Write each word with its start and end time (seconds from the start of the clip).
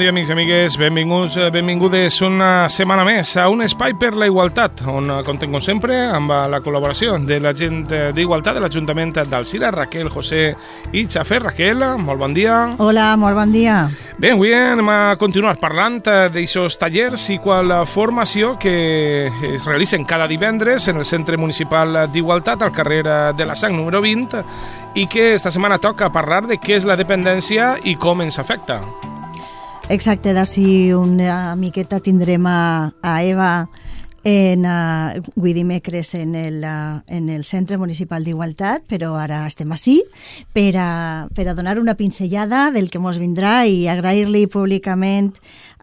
bon 0.00 0.06
dia, 0.06 0.12
amics 0.14 0.30
i 0.30 0.32
amigues. 0.32 0.76
Benvinguts, 0.80 1.34
eh, 1.36 1.50
benvingudes 1.52 2.22
una 2.22 2.70
setmana 2.72 3.02
més 3.04 3.34
a 3.36 3.50
un 3.52 3.60
espai 3.60 3.92
per 4.00 4.14
la 4.16 4.24
igualtat, 4.24 4.80
on 4.88 5.10
eh, 5.10 5.18
contem, 5.26 5.50
com 5.52 5.60
sempre, 5.60 5.98
amb 6.08 6.32
la 6.48 6.60
col·laboració 6.64 7.18
de 7.20 7.36
la 7.36 7.52
gent 7.52 7.82
d'Igualtat 8.16 8.56
de 8.56 8.62
l'Ajuntament 8.64 9.12
d'Alcira, 9.28 9.68
Raquel, 9.70 10.08
José 10.08 10.54
i 10.96 11.04
Xafer. 11.04 11.42
Raquel, 11.42 11.84
molt 12.00 12.18
bon 12.18 12.32
dia. 12.32 12.70
Hola, 12.78 13.10
molt 13.20 13.36
bon 13.36 13.52
dia. 13.52 13.90
Bé, 14.16 14.32
avui 14.32 14.54
anem 14.56 14.88
a 14.88 15.18
continuar 15.20 15.58
parlant 15.60 16.00
eh, 16.08 16.30
d'aixòs 16.32 16.80
tallers 16.80 17.28
i 17.34 17.36
qual 17.36 17.68
formació 17.84 18.54
que 18.56 19.28
es 19.52 19.68
realicen 19.68 20.08
cada 20.08 20.30
divendres 20.30 20.88
en 20.88 20.96
el 20.96 21.04
Centre 21.04 21.36
Municipal 21.36 22.06
d'Igualtat 22.08 22.62
al 22.62 22.72
carrer 22.72 23.02
de 23.36 23.44
la 23.44 23.58
Sang 23.58 23.76
número 23.76 24.00
20 24.00 24.46
i 24.94 25.08
que 25.12 25.34
esta 25.34 25.52
setmana 25.52 25.76
toca 25.76 26.08
parlar 26.08 26.46
de 26.48 26.56
què 26.56 26.80
és 26.80 26.88
la 26.88 26.96
dependència 26.96 27.74
i 27.84 27.98
com 28.00 28.24
ens 28.24 28.40
afecta. 28.40 28.80
Exacte, 29.90 30.30
d'ací 30.30 30.92
una 30.94 31.56
miqueta 31.58 31.98
tindrem 31.98 32.44
a, 32.46 32.92
a 33.02 33.14
Eva 33.26 33.48
en, 34.22 34.62
uh, 34.62 35.18
avui 35.18 35.50
dimecres 35.50 36.12
en 36.14 36.36
el, 36.38 36.60
uh, 36.62 37.00
en 37.10 37.26
el 37.28 37.42
Centre 37.42 37.74
Municipal 37.74 38.22
d'Igualtat, 38.22 38.84
però 38.86 39.16
ara 39.18 39.40
estem 39.48 39.74
així 39.74 39.96
per 40.54 40.76
a, 40.78 41.26
per 41.34 41.48
a 41.50 41.56
donar 41.58 41.80
una 41.82 41.96
pinzellada 41.98 42.68
del 42.70 42.86
que 42.86 43.02
mos 43.02 43.18
vindrà 43.18 43.64
i 43.66 43.88
agrair-li 43.90 44.44
públicament 44.46 45.32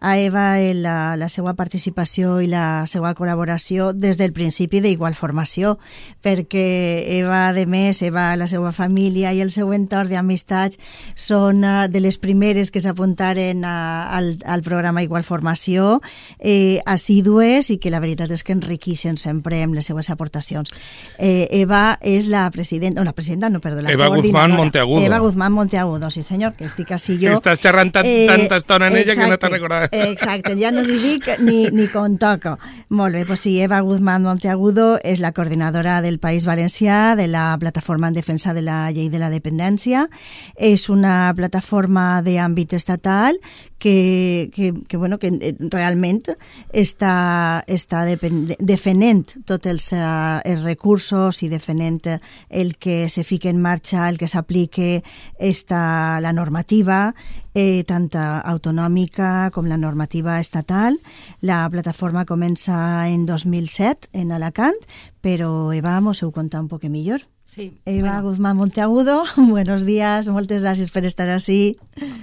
a 0.00 0.16
Eva 0.18 0.58
la, 0.74 1.16
la 1.16 1.28
seva 1.28 1.54
participació 1.58 2.38
i 2.40 2.48
la 2.50 2.86
seva 2.86 3.14
col·laboració 3.18 3.92
des 3.92 4.18
del 4.18 4.32
principi 4.32 4.80
d'Igual 4.80 5.16
Formació, 5.18 5.76
perquè 6.22 7.04
Eva, 7.18 7.52
de 7.56 7.66
més, 7.66 8.02
Eva, 8.06 8.30
la 8.36 8.46
seva 8.50 8.72
família 8.72 9.32
i 9.34 9.42
el 9.42 9.50
seu 9.54 9.72
entorn 9.74 10.10
d'amistats 10.12 10.78
són 11.18 11.64
uh, 11.66 11.86
de 11.90 12.00
les 12.00 12.18
primeres 12.18 12.70
que 12.70 12.82
s'apuntaren 12.84 13.64
al, 13.66 14.36
al 14.44 14.62
programa 14.62 15.02
Igual 15.02 15.26
Formació, 15.26 15.98
eh, 16.38 16.80
assídues 16.86 17.70
i 17.74 17.78
que 17.82 17.90
la 17.90 18.00
veritat 18.00 18.30
és 18.34 18.44
que 18.46 18.54
enriqueixen 18.54 19.18
sempre 19.18 19.62
amb 19.64 19.74
les 19.76 19.88
seues 19.90 20.10
aportacions. 20.14 20.70
Eh, 21.18 21.48
Eva 21.60 21.98
és 22.02 22.28
la 22.30 22.46
presidenta, 22.54 23.00
no, 23.00 23.06
la 23.08 23.16
presidenta, 23.16 23.50
no, 23.50 23.60
perdó, 23.60 23.82
la 23.82 23.92
Eva 23.92 24.08
Guzmán 24.14 24.52
Monteagudo. 24.52 25.02
Eva 25.04 25.18
Guzmán 25.18 25.52
Monteagudo, 25.52 26.10
sí 26.10 26.22
senyor, 26.22 26.54
que 26.54 26.68
estic 26.68 26.92
així 26.94 27.18
jo. 27.20 27.34
Estàs 27.34 27.60
xerrant 27.62 27.92
tant, 27.94 28.06
eh, 28.06 28.26
tanta 28.30 28.58
estona 28.60 28.88
en 28.88 28.98
ella 29.02 29.16
que 29.18 29.28
no 29.28 29.38
t'has 29.38 29.52
recordat. 29.52 29.87
Exacte, 29.92 30.54
ja 30.58 30.70
no 30.74 30.82
li 30.84 30.98
dic 31.00 31.28
ni, 31.40 31.68
ni 31.74 31.88
com 31.92 32.16
toca. 32.20 32.56
Molt 32.88 33.14
bé, 33.14 33.24
pues 33.28 33.40
sí, 33.44 33.54
Eva 33.60 33.80
Guzmán 33.84 34.24
Monteagudo 34.24 34.98
és 35.04 35.20
la 35.20 35.32
coordinadora 35.36 36.00
del 36.04 36.18
País 36.18 36.46
Valencià 36.48 37.14
de 37.16 37.28
la 37.28 37.56
plataforma 37.60 38.08
en 38.08 38.16
defensa 38.16 38.54
de 38.54 38.62
la 38.62 38.90
llei 38.90 39.08
de 39.08 39.20
la 39.20 39.30
dependència. 39.30 40.08
És 40.54 40.88
una 40.88 41.32
plataforma 41.36 42.22
d'àmbit 42.24 42.74
estatal 42.76 43.40
que, 43.78 44.50
que, 44.52 44.74
que, 44.86 44.96
bueno, 44.96 45.18
que 45.18 45.28
eh, 45.28 45.54
realment 45.70 46.24
està, 46.72 47.62
està 47.66 48.02
defenent 48.08 49.24
tots 49.46 49.70
els, 49.70 49.92
uh, 49.94 50.40
els 50.44 50.64
recursos 50.66 51.42
i 51.42 51.48
defenent 51.48 52.18
el 52.50 52.76
que 52.76 53.08
se 53.08 53.24
fique 53.24 53.50
en 53.50 53.62
marxa, 53.62 54.08
el 54.08 54.18
que 54.18 54.28
s'aplique 54.28 55.02
la 55.38 56.32
normativa, 56.32 57.14
eh, 57.54 57.84
tant 57.86 58.10
autonòmica 58.18 59.50
com 59.54 59.66
la 59.66 59.78
normativa 59.78 60.38
estatal. 60.40 60.98
La 61.40 61.66
plataforma 61.70 62.26
comença 62.26 63.08
en 63.08 63.26
2007 63.26 64.10
en 64.12 64.32
Alacant, 64.32 64.78
però 65.22 65.72
Eva 65.74 66.00
mos 66.00 66.22
heu 66.22 66.32
contar 66.32 66.62
un 66.62 66.68
poc 66.68 66.84
millor. 66.90 67.26
Sí. 67.48 67.72
Eva 67.86 68.16
bueno. 68.16 68.28
Guzmán 68.28 68.56
Monteagudo, 68.58 69.24
buenos 69.38 69.86
días, 69.86 70.28
muchas 70.28 70.60
gracias 70.60 70.90
por 70.90 71.06
estar 71.06 71.30
así. 71.30 71.78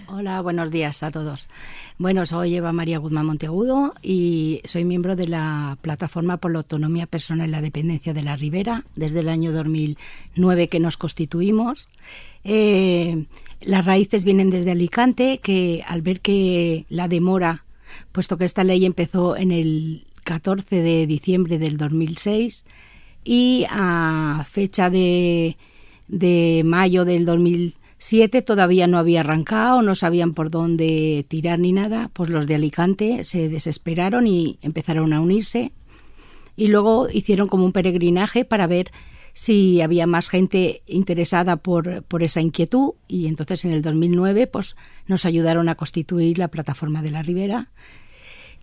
Hola, 0.08 0.40
buenos 0.42 0.70
días 0.70 1.02
a 1.02 1.10
todos. 1.10 1.48
Bueno, 1.98 2.28
soy 2.28 2.56
Eva 2.56 2.72
María 2.74 3.00
Guzmán 3.00 3.26
Monteagudo 3.26 3.96
y 4.04 4.62
soy 4.66 4.86
miembro 4.86 5.16
de 5.16 5.28
la 5.28 5.80
Plataforma 5.82 6.38
por 6.38 6.52
la 6.52 6.60
Autonomía 6.60 7.08
Personal 7.08 7.50
y 7.50 7.52
la 7.52 7.62
Dependencia 7.62 8.14
de 8.14 8.22
la 8.22 8.36
Ribera 8.36 8.84
desde 8.96 9.22
el 9.22 9.30
año 9.30 9.52
2009 9.52 10.70
que 10.70 10.80
nos 10.80 10.96
constituimos. 10.96 11.88
Eh, 12.44 13.26
las 13.62 13.84
raíces 13.84 14.26
vienen 14.26 14.52
desde 14.52 14.70
Alicante, 14.70 15.40
que 15.40 15.84
al 15.88 16.04
ver 16.04 16.22
que 16.22 16.86
la 16.88 17.08
demora, 17.08 17.66
puesto 18.12 18.38
que 18.38 18.46
esta 18.46 18.64
ley 18.64 18.86
empezó 18.86 19.36
en 19.36 19.52
el 19.52 20.06
14 20.24 20.84
de 20.84 21.08
diciembre 21.08 21.58
del 21.58 21.78
2006, 21.78 22.64
y 23.26 23.66
a 23.70 24.46
fecha 24.50 24.90
de, 24.90 25.58
de 26.08 26.62
mayo 26.64 27.04
del 27.04 27.26
2007 27.26 28.44
todavía 28.44 28.86
no 28.86 29.00
había 29.00 29.22
arrancado, 29.22 29.82
no 29.82 29.96
sabían 29.96 30.34
por 30.34 30.52
dónde 30.52 31.26
tirar 31.28 31.60
ni 31.60 31.74
nada, 31.74 32.12
pues 32.14 32.30
los 32.30 32.46
de 32.46 32.56
Alicante 32.56 33.24
se 33.24 33.50
desesperaron 33.50 34.28
y 34.28 34.60
empezaron 34.62 35.12
a 35.12 35.20
unirse. 35.20 35.72
Y 36.56 36.68
luego 36.68 37.10
hicieron 37.10 37.50
como 37.50 37.66
un 37.66 37.74
peregrinaje 37.74 38.46
para 38.46 38.68
ver 38.68 38.92
si 39.34 39.82
había 39.82 40.08
más 40.08 40.30
gente 40.30 40.84
interesada 40.88 41.58
por, 41.58 42.04
por 42.04 42.24
esa 42.24 42.40
inquietud. 42.40 42.94
Y 43.08 43.28
entonces 43.28 43.66
en 43.66 43.74
el 43.74 43.82
2009 43.82 44.48
pues 44.48 44.78
nos 45.08 45.26
ayudaron 45.26 45.68
a 45.68 45.76
constituir 45.76 46.38
la 46.38 46.48
plataforma 46.48 47.02
de 47.02 47.12
la 47.12 47.24
Ribera 47.24 47.70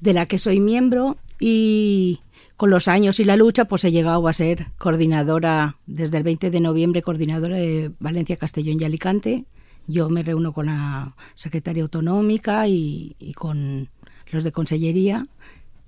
de 0.03 0.13
la 0.13 0.27
que 0.27 0.39
soy 0.39 0.61
miembro 0.61 1.17
y 1.45 2.21
con 2.57 2.71
los 2.71 2.87
años 2.87 3.19
y 3.19 3.25
la 3.25 3.37
lucha, 3.37 3.65
pues 3.65 3.83
he 3.85 3.91
llegado 3.91 4.29
a 4.29 4.33
ser 4.33 4.67
coordinadora, 4.79 5.77
desde 5.87 6.19
el 6.19 6.23
20 6.23 6.53
de 6.53 6.61
noviembre, 6.61 7.03
coordinadora 7.03 7.57
de 7.57 7.91
Valencia, 7.99 8.37
Castellón 8.37 8.81
y 8.81 8.85
Alicante. 8.85 9.45
Yo 9.89 10.09
me 10.09 10.23
reúno 10.23 10.53
con 10.53 10.67
la 10.67 11.17
secretaria 11.35 11.83
autonómica 11.83 12.69
y, 12.69 13.17
con 13.35 13.89
los 14.31 14.45
de 14.45 14.53
consellería 14.53 15.27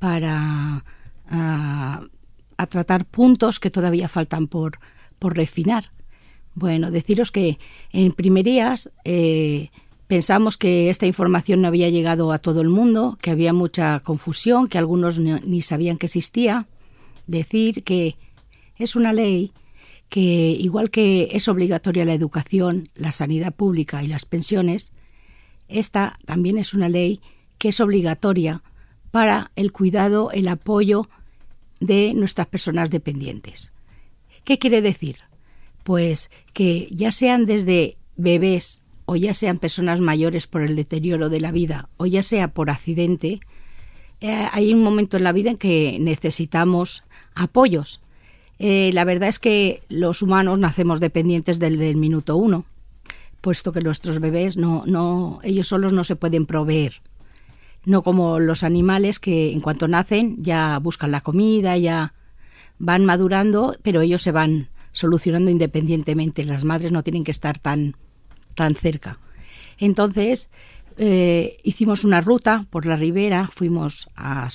para 0.01 0.85
a, 1.29 2.03
tratar 2.69 3.05
puntos 3.05 3.61
que 3.61 3.71
todavía 3.71 4.09
faltan 4.09 4.49
por, 4.49 4.81
por 5.21 5.37
refinar. 5.37 5.93
Bueno, 6.55 6.91
deciros 6.91 7.31
que 7.31 7.61
en 7.93 8.13
primerías 8.13 8.93
eh, 9.05 9.71
Pensamos 10.07 10.59
que 10.59 10.91
esta 10.91 11.07
información 11.07 11.63
no 11.63 11.69
había 11.69 11.89
llegado 11.89 12.31
a 12.33 12.39
todo 12.39 12.61
el 12.61 12.69
mundo, 12.69 13.19
que 13.23 13.31
había 13.31 13.53
mucha 13.53 14.01
confusión, 14.01 14.69
que 14.69 14.79
algunos 14.79 15.19
ni 15.19 15.63
sabían 15.63 15.97
que 15.97 16.07
existía. 16.07 16.67
Decir 17.27 17.85
que 17.85 18.17
es 18.77 18.97
una 18.97 19.15
ley 19.15 19.53
que, 20.11 20.21
igual 20.21 20.91
que 20.91 21.31
es 21.33 21.49
obligatoria 21.49 22.05
la 22.05 22.13
educación, 22.13 22.91
la 22.95 23.13
sanidad 23.13 23.55
pública 23.55 24.05
y 24.05 24.07
las 24.07 24.27
pensiones, 24.27 24.93
esta 25.69 26.19
también 26.27 26.59
es 26.59 26.75
una 26.75 26.91
ley 26.91 27.21
que 27.57 27.69
es 27.69 27.81
obligatoria 27.81 28.63
para 29.11 29.53
el 29.57 29.73
cuidado, 29.73 30.31
el 30.33 30.49
apoyo 30.49 31.09
de 31.81 32.13
nuestras 32.15 32.47
personas 32.47 32.91
dependientes. 32.91 33.73
¿Qué 34.45 34.59
quiere 34.59 34.83
decir? 34.83 35.17
Pues 35.83 36.31
que 36.53 36.89
ya 36.91 37.11
sean 37.11 37.47
desde 37.47 37.97
bebés 38.17 38.84
o 39.07 39.17
ya 39.17 39.35
sean 39.35 39.59
personas 39.59 40.01
mayores 40.01 40.47
por 40.47 40.63
el 40.63 40.77
deterioro 40.77 41.29
de 41.29 41.41
la 41.41 41.53
vida, 41.53 41.89
o 41.97 42.07
ya 42.07 42.23
sea 42.23 42.49
por 42.49 42.71
accidente, 42.71 43.41
eh, 44.21 44.49
hay 44.53 44.73
un 44.73 44.83
momento 44.83 45.17
en 45.17 45.25
la 45.25 45.33
vida 45.33 45.51
en 45.51 45.59
que 45.59 45.99
necesitamos 46.01 47.05
apoyos. 47.35 48.01
Eh, 48.59 48.91
la 48.95 49.05
verdad 49.05 49.29
es 49.29 49.39
que 49.39 49.83
los 49.89 50.23
humanos 50.23 50.59
nacemos 50.59 51.01
dependientes 51.01 51.59
del, 51.59 51.79
del, 51.79 51.97
minuto 51.97 52.37
uno, 52.37 52.65
puesto 53.41 53.73
que 53.73 53.81
nuestros 53.81 54.21
bebés 54.21 54.57
no, 54.57 54.85
no, 54.87 55.41
ellos 55.43 55.69
solos 55.69 55.93
no 55.93 56.05
se 56.05 56.17
pueden 56.17 56.47
proveer. 56.47 57.03
No 57.85 58.03
como 58.03 58.41
los 58.41 58.63
animales 58.63 59.21
que 59.21 59.53
en 59.53 59.61
cuanto 59.61 59.89
nacen 59.89 60.43
ya 60.43 60.79
buscan 60.79 61.11
la 61.11 61.21
comida, 61.21 61.77
ya 61.77 62.15
van 62.79 63.05
madurando, 63.05 63.77
pero 63.83 64.01
ellos 64.01 64.23
se 64.23 64.33
van 64.33 64.69
solucionando 64.93 65.51
independientemente. 65.51 66.45
Las 66.45 66.65
madres 66.65 66.93
no 66.93 67.03
tienen 67.03 67.25
que 67.25 67.31
estar 67.33 67.59
tan 67.59 67.97
tan 68.55 68.75
cerca. 68.75 69.19
Entonces, 69.79 70.53
eh, 70.97 71.57
hicimos 71.65 72.05
una 72.05 72.21
ruta 72.21 72.65
por 72.71 72.87
la 72.87 72.97
ribera, 72.97 73.49
fuimos 73.49 74.09
a, 74.17 74.49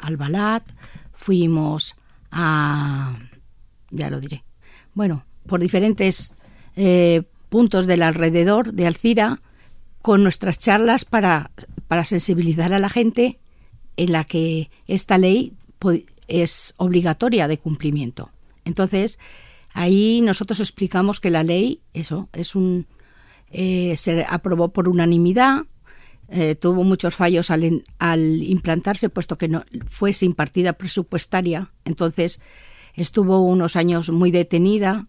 Albalat, 0.00 0.64
fuimos 1.12 1.94
a... 2.30 3.18
ya 3.90 4.10
lo 4.10 4.20
diré. 4.20 4.44
Bueno, 4.94 5.24
por 5.46 5.60
diferentes 5.60 6.34
eh, 6.76 7.22
puntos 7.48 7.86
del 7.86 8.02
alrededor 8.02 8.72
de 8.72 8.86
Alcira 8.86 9.40
con 10.00 10.22
nuestras 10.22 10.58
charlas 10.58 11.04
para, 11.04 11.50
para 11.88 12.04
sensibilizar 12.04 12.72
a 12.72 12.78
la 12.78 12.88
gente 12.88 13.38
en 13.96 14.12
la 14.12 14.24
que 14.24 14.70
esta 14.86 15.18
ley 15.18 15.52
es 16.26 16.74
obligatoria 16.78 17.48
de 17.48 17.58
cumplimiento. 17.58 18.30
Entonces, 18.64 19.18
ahí 19.72 20.20
nosotros 20.22 20.60
explicamos 20.60 21.20
que 21.20 21.30
la 21.30 21.42
ley, 21.42 21.80
eso, 21.92 22.28
es 22.32 22.54
un, 22.54 22.86
eh, 23.56 23.96
se 23.96 24.26
aprobó 24.28 24.72
por 24.72 24.88
unanimidad, 24.88 25.66
eh, 26.28 26.56
tuvo 26.56 26.82
muchos 26.82 27.14
fallos 27.14 27.52
al, 27.52 27.84
al, 28.00 28.42
implantarse, 28.42 29.10
puesto 29.10 29.38
que 29.38 29.46
no 29.46 29.62
fue 29.86 30.12
sin 30.12 30.34
partida 30.34 30.72
presupuestaria. 30.72 31.70
Entonces 31.84 32.42
estuvo 32.94 33.42
unos 33.42 33.76
años 33.76 34.10
muy 34.10 34.32
detenida, 34.32 35.06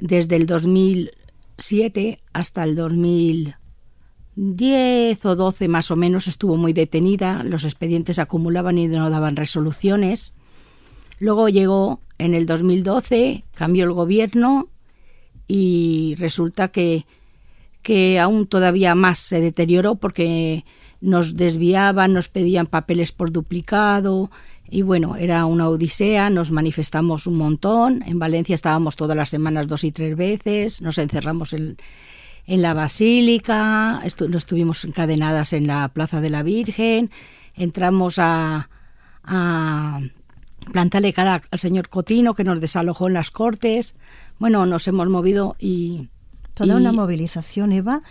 desde 0.00 0.34
el 0.34 0.46
2007 0.46 2.18
hasta 2.32 2.64
el 2.64 2.74
2010 2.74 5.24
o 5.26 5.36
12 5.36 5.68
más 5.68 5.92
o 5.92 5.96
menos 5.96 6.26
estuvo 6.26 6.56
muy 6.56 6.72
detenida. 6.72 7.44
Los 7.44 7.62
expedientes 7.62 8.18
acumulaban 8.18 8.78
y 8.78 8.88
no 8.88 9.10
daban 9.10 9.36
resoluciones. 9.36 10.34
Luego 11.20 11.48
llegó 11.48 12.00
en 12.18 12.34
el 12.34 12.46
2012, 12.46 13.44
cambió 13.54 13.84
el 13.84 13.92
gobierno 13.92 14.70
y 15.46 16.16
resulta 16.18 16.66
que 16.68 17.06
que 17.82 18.18
aún 18.18 18.46
todavía 18.46 18.94
más 18.94 19.18
se 19.18 19.40
deterioró 19.40 19.94
porque 19.94 20.64
nos 21.00 21.36
desviaban, 21.36 22.12
nos 22.12 22.28
pedían 22.28 22.66
papeles 22.66 23.12
por 23.12 23.32
duplicado. 23.32 24.30
Y 24.68 24.82
bueno, 24.82 25.16
era 25.16 25.46
una 25.46 25.68
odisea, 25.68 26.30
nos 26.30 26.52
manifestamos 26.52 27.26
un 27.26 27.36
montón, 27.36 28.04
en 28.06 28.20
Valencia 28.20 28.54
estábamos 28.54 28.94
todas 28.94 29.16
las 29.16 29.28
semanas 29.28 29.66
dos 29.66 29.82
y 29.82 29.90
tres 29.90 30.16
veces, 30.16 30.80
nos 30.80 30.98
encerramos 30.98 31.52
en, 31.54 31.76
la 32.46 32.72
basílica, 32.72 34.00
nos 34.00 34.36
estuvimos 34.36 34.84
encadenadas 34.84 35.52
en 35.54 35.66
la 35.66 35.88
Plaza 35.88 36.20
de 36.20 36.30
la 36.30 36.44
Virgen, 36.44 37.10
entramos 37.56 38.20
a, 38.20 38.68
a 39.24 40.00
plantarle 40.72 41.12
cara 41.12 41.42
al 41.50 41.58
señor 41.58 41.88
Cotino 41.88 42.34
que 42.34 42.44
nos 42.44 42.60
desalojó 42.60 43.08
en 43.08 43.14
las 43.14 43.32
Cortes, 43.32 43.96
bueno, 44.38 44.66
nos 44.66 44.86
hemos 44.86 45.08
movido 45.08 45.56
y 45.58 46.08
Toda 46.66 46.76
una 46.76 46.92
movilización, 46.92 47.72
Eva, 47.72 48.02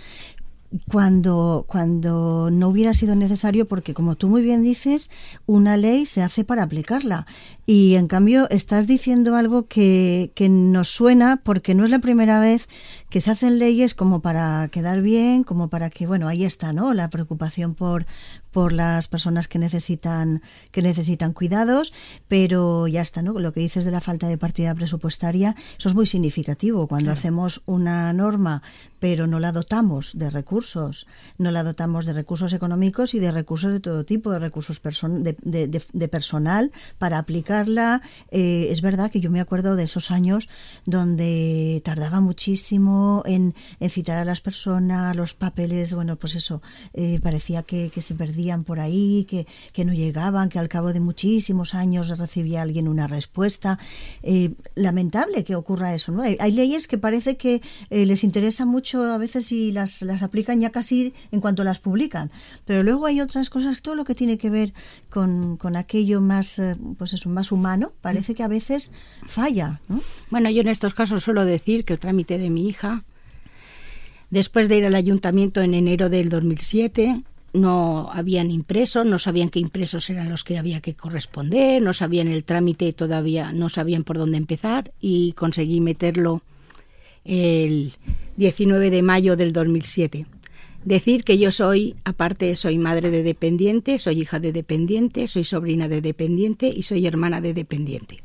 cuando, 0.87 1.65
cuando 1.67 2.49
no 2.51 2.67
hubiera 2.67 2.93
sido 2.93 3.15
necesario, 3.15 3.67
porque 3.67 3.93
como 3.93 4.15
tú 4.15 4.29
muy 4.29 4.43
bien 4.43 4.61
dices, 4.61 5.09
una 5.47 5.77
ley 5.77 6.05
se 6.05 6.21
hace 6.21 6.43
para 6.43 6.63
aplicarla. 6.63 7.25
Y 7.65 7.95
en 7.95 8.07
cambio 8.07 8.49
estás 8.49 8.85
diciendo 8.85 9.35
algo 9.35 9.67
que, 9.67 10.31
que 10.35 10.49
nos 10.49 10.89
suena 10.89 11.41
porque 11.43 11.73
no 11.73 11.83
es 11.83 11.89
la 11.89 11.99
primera 11.99 12.39
vez 12.39 12.67
que 13.09 13.21
se 13.21 13.31
hacen 13.31 13.57
leyes 13.57 13.95
como 13.95 14.21
para 14.21 14.67
quedar 14.71 15.01
bien, 15.01 15.43
como 15.43 15.69
para 15.69 15.89
que, 15.89 16.05
bueno, 16.05 16.27
ahí 16.27 16.45
está, 16.45 16.71
¿no? 16.71 16.93
La 16.93 17.09
preocupación 17.09 17.73
por, 17.73 18.05
por 18.51 18.73
las 18.73 19.07
personas 19.07 19.47
que 19.47 19.59
necesitan, 19.59 20.41
que 20.71 20.81
necesitan 20.81 21.33
cuidados, 21.33 21.93
pero 22.27 22.87
ya 22.87 23.01
está, 23.01 23.21
¿no? 23.21 23.39
Lo 23.39 23.53
que 23.53 23.59
dices 23.59 23.85
de 23.85 23.91
la 23.91 24.01
falta 24.01 24.27
de 24.27 24.37
partida 24.37 24.73
presupuestaria, 24.75 25.55
eso 25.77 25.89
es 25.89 25.95
muy 25.95 26.05
significativo. 26.05 26.87
Cuando 26.87 27.11
hacemos 27.11 27.61
una 27.65 28.11
norma, 28.13 28.61
pero 28.99 29.27
no 29.27 29.39
la 29.39 29.51
dotamos 29.51 30.17
de 30.17 30.29
recursos, 30.29 31.07
no 31.37 31.51
la 31.51 31.63
dotamos 31.63 32.05
de 32.05 32.13
recursos 32.13 32.53
económicos 32.53 33.13
y 33.13 33.19
de 33.19 33.31
recursos 33.31 33.71
de 33.71 33.79
todo 33.79 34.03
tipo, 34.03 34.31
de 34.31 34.39
recursos 34.39 34.81
de, 34.81 35.67
de, 35.67 36.07
personal 36.07 36.71
para 36.97 37.17
aplicarla. 37.17 38.01
Eh, 38.31 38.67
es 38.69 38.81
verdad 38.81 39.11
que 39.11 39.19
yo 39.19 39.31
me 39.31 39.39
acuerdo 39.39 39.75
de 39.75 39.83
esos 39.83 40.11
años 40.11 40.49
donde 40.85 41.81
tardaba 41.83 42.19
muchísimo 42.19 43.23
en, 43.25 43.55
citar 43.89 44.17
a 44.17 44.25
las 44.25 44.41
personas, 44.41 45.15
los 45.15 45.33
papeles, 45.33 45.93
bueno, 45.93 46.15
pues 46.17 46.35
eso, 46.35 46.61
eh, 46.93 47.19
parecía 47.21 47.63
que, 47.63 47.91
se 47.99 48.15
perdían 48.39 48.63
por 48.63 48.79
ahí, 48.79 49.25
que, 49.25 49.85
no 49.85 49.93
llegaban, 49.93 50.47
que 50.47 50.59
al 50.59 50.69
cabo 50.69 50.93
de 50.93 51.01
muchísimos 51.01 51.75
años 51.75 52.17
recibía 52.17 52.61
alguien 52.61 52.87
una 52.87 53.05
respuesta. 53.05 53.79
Eh, 54.23 54.53
lamentable 54.75 55.43
que 55.43 55.55
ocurra 55.55 55.93
eso, 55.93 56.13
¿no? 56.13 56.21
Hay, 56.23 56.51
leyes 56.51 56.87
que 56.87 56.97
parece 56.97 57.35
que 57.35 57.61
eh, 57.89 58.05
les 58.05 58.23
interesa 58.23 58.65
mucho 58.65 59.03
a 59.03 59.17
veces 59.17 59.51
y 59.51 59.73
las, 59.73 60.01
las 60.03 60.23
aplican 60.23 60.61
ya 60.61 60.69
casi 60.69 61.13
en 61.33 61.41
cuanto 61.41 61.65
las 61.65 61.79
publican, 61.79 62.31
pero 62.65 62.81
luego 62.81 63.07
hay 63.07 63.19
otras 63.19 63.49
cosas, 63.49 63.81
todo 63.81 63.95
lo 63.95 64.05
que 64.05 64.15
tiene 64.15 64.37
que 64.37 64.49
ver 64.49 64.73
con, 65.09 65.57
con 65.57 65.75
aquello 65.75 66.21
más, 66.21 66.61
pues 66.97 67.13
eso, 67.13 67.29
más 67.29 67.51
humano, 67.51 67.91
parece 68.01 68.35
que 68.35 68.43
a 68.43 68.47
veces 68.47 68.93
falla, 69.27 69.81
¿no? 69.89 70.01
Bueno, 70.29 70.49
yo 70.49 70.61
en 70.61 70.69
estos 70.69 70.93
casos 70.93 71.23
suelo 71.23 71.43
decir 71.43 71.83
que 71.83 71.93
el 71.93 71.99
trámite 71.99 72.37
de 72.37 72.49
mi 72.49 72.67
hija 72.67 73.03
Después 74.29 74.69
de 74.69 74.77
ir 74.77 74.85
al 74.85 74.93
ayuntamiento 74.93 75.61
en 75.61 75.73
enero 75.73 76.07
del 76.07 76.29
2007, 76.29 77.23
no 77.53 78.09
habían 78.11 78.51
impresos, 78.51 79.05
no 79.05 79.19
sabían 79.19 79.49
qué 79.49 79.59
impresos 79.59 80.09
eran 80.09 80.29
los 80.29 80.43
que 80.43 80.57
había 80.57 80.81
que 80.81 80.95
corresponder, 80.95 81.81
no 81.81 81.93
sabían 81.93 82.27
el 82.27 82.43
trámite 82.43 82.93
todavía, 82.93 83.51
no 83.51 83.69
sabían 83.69 84.03
por 84.03 84.17
dónde 84.17 84.37
empezar 84.37 84.91
y 84.99 85.33
conseguí 85.33 85.81
meterlo 85.81 86.41
el 87.25 87.93
19 88.37 88.89
de 88.89 89.01
mayo 89.01 89.35
del 89.35 89.53
2007. 89.53 90.25
Decir 90.85 91.23
que 91.23 91.37
yo 91.37 91.51
soy, 91.51 91.95
aparte, 92.05 92.55
soy 92.55 92.77
madre 92.77 93.11
de 93.11 93.21
dependiente, 93.21 93.99
soy 93.99 94.21
hija 94.21 94.39
de 94.39 94.53
dependiente, 94.53 95.27
soy 95.27 95.43
sobrina 95.43 95.89
de 95.89 96.01
dependiente 96.01 96.67
y 96.67 96.83
soy 96.83 97.05
hermana 97.05 97.41
de 97.41 97.53
dependiente. 97.53 98.21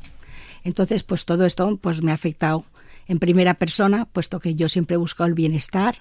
Entonces, 0.63 1.03
pues 1.03 1.25
todo 1.25 1.45
esto 1.45 1.77
pues 1.77 2.01
me 2.01 2.11
ha 2.11 2.15
afectado 2.15 2.65
en 3.07 3.19
primera 3.19 3.55
persona, 3.55 4.05
puesto 4.05 4.39
que 4.39 4.55
yo 4.55 4.69
siempre 4.69 4.95
he 4.95 4.97
buscado 4.97 5.27
el 5.27 5.33
bienestar 5.33 5.97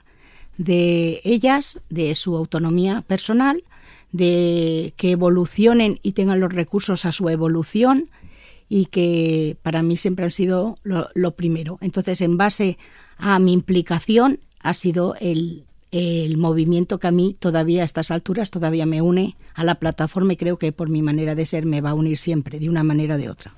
de 0.59 1.21
ellas, 1.25 1.81
de 1.91 2.15
su 2.15 2.37
autonomía 2.37 3.03
personal, 3.07 3.65
de 4.13 4.95
que 4.97 5.11
evolucionen 5.11 5.99
y 6.03 6.13
tengan 6.13 6.41
los 6.41 6.53
recursos 6.53 7.05
a 7.05 7.13
su 7.13 7.29
evolución 7.29 8.11
y 8.69 8.87
que 8.87 9.57
para 9.63 9.83
mí 9.83 9.97
siempre 9.97 10.25
han 10.25 10.31
sido 10.31 10.77
lo, 10.85 11.31
primero. 11.33 11.79
Entonces, 11.81 12.21
en 12.21 12.37
base 12.37 12.79
a 13.17 13.39
mi 13.39 13.53
implicación, 13.53 14.39
ha 14.61 14.73
sido 14.73 15.17
el, 15.21 15.65
el 15.91 16.37
movimiento 16.37 16.99
que 16.99 17.09
a 17.09 17.11
mí 17.11 17.35
todavía 17.39 17.83
a 17.83 17.85
estas 17.85 18.11
alturas 18.11 18.51
todavía 18.51 18.87
me 18.87 19.03
une 19.03 19.37
a 19.55 19.65
la 19.65 19.75
plataforma 19.77 20.33
y 20.33 20.37
creo 20.37 20.59
que 20.59 20.73
por 20.73 20.89
mi 20.89 21.03
manera 21.03 21.35
de 21.35 21.45
ser 21.45 21.67
me 21.67 21.81
va 21.81 21.91
a 21.91 21.95
unir 21.95 22.17
siempre, 22.17 22.59
de 22.59 22.71
una 22.71 22.85
manera 22.85 23.17
o 23.17 23.19
de 23.19 23.29
otra. 23.29 23.55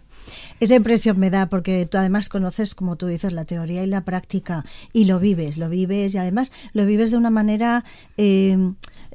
Esa 0.61 0.75
impresión 0.75 1.18
me 1.18 1.30
da 1.30 1.49
porque 1.49 1.87
tú 1.87 1.99
además 1.99 2.28
conoces, 2.28 2.75
como 2.75 2.97
tú 2.97 3.06
dices, 3.06 3.33
la 3.33 3.45
teoría 3.45 3.83
y 3.85 3.87
la 3.87 4.04
práctica 4.04 4.64
y 4.92 5.04
lo 5.04 5.18
vives, 5.18 5.56
lo 5.59 5.68
vives 5.68 6.14
y 6.14 6.18
además 6.18 6.52
lo 6.73 6.87
vives 6.87 7.11
de 7.11 7.16
una 7.16 7.30
manera... 7.30 7.85
Eh, 8.16 8.56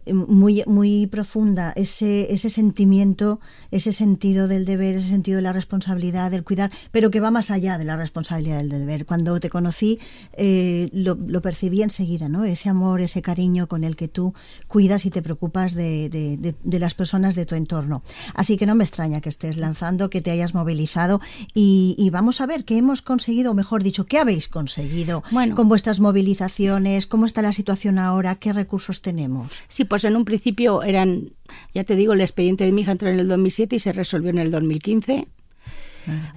muy, 0.05 0.63
muy 0.67 1.07
profunda 1.07 1.73
ese, 1.75 2.33
ese 2.33 2.49
sentimiento, 2.49 3.39
ese 3.71 3.93
sentido 3.93 4.47
del 4.47 4.65
deber, 4.65 4.95
ese 4.95 5.09
sentido 5.09 5.37
de 5.37 5.43
la 5.43 5.53
responsabilidad, 5.53 6.31
del 6.31 6.43
cuidar, 6.43 6.71
pero 6.91 7.11
que 7.11 7.19
va 7.19 7.31
más 7.31 7.51
allá 7.51 7.77
de 7.77 7.85
la 7.85 7.97
responsabilidad 7.97 8.57
del 8.57 8.69
deber. 8.69 9.05
Cuando 9.05 9.39
te 9.39 9.49
conocí 9.49 9.99
eh, 10.33 10.89
lo, 10.93 11.15
lo, 11.15 11.41
percibí 11.41 11.81
enseguida, 11.81 12.29
¿no? 12.29 12.45
ese 12.45 12.69
amor, 12.69 13.01
ese 13.01 13.21
cariño 13.21 13.67
con 13.67 13.83
el 13.83 13.95
que 13.95 14.07
tú 14.07 14.33
cuidas 14.67 15.05
y 15.05 15.09
te 15.09 15.21
preocupas 15.21 15.73
de, 15.73 16.09
de, 16.09 16.55
de, 16.61 16.79
las 16.79 16.93
personas 16.93 17.35
de 17.35 17.45
tu 17.45 17.55
entorno. 17.55 18.03
Así 18.33 18.57
que 18.57 18.65
no 18.65 18.75
me 18.75 18.83
extraña 18.83 19.21
que 19.21 19.29
estés 19.29 19.57
lanzando, 19.57 20.09
que 20.09 20.21
te 20.21 20.31
hayas 20.31 20.53
movilizado 20.53 21.21
y, 21.53 21.95
y 21.97 22.09
vamos 22.09 22.41
a 22.41 22.45
ver 22.45 22.65
qué 22.65 22.77
hemos 22.77 23.01
conseguido, 23.01 23.51
o 23.51 23.53
mejor 23.53 23.83
dicho, 23.83 24.05
qué 24.05 24.17
habéis 24.17 24.47
conseguido 24.47 25.23
con 25.55 25.69
vuestras 25.69 25.99
movilizaciones, 25.99 27.07
cómo 27.07 27.25
está 27.25 27.41
la 27.41 27.53
situación 27.53 27.97
ahora, 27.97 28.35
qué 28.35 28.53
recursos 28.53 29.01
tenemos. 29.01 29.51
Sí, 29.67 29.85
pues 29.91 30.05
en 30.05 30.15
un 30.15 30.23
principio 30.23 30.83
eran, 30.83 31.33
ya 31.73 31.83
te 31.83 31.97
digo, 31.97 32.13
el 32.13 32.21
expediente 32.21 32.63
de 32.63 32.71
mi 32.71 32.79
hija 32.79 32.93
entró 32.93 33.09
en 33.09 33.19
el 33.19 33.27
2007 33.27 33.75
y 33.75 33.79
se 33.79 33.91
resolvió 33.91 34.29
en 34.29 34.37
el 34.37 34.49
2015. 34.49 35.27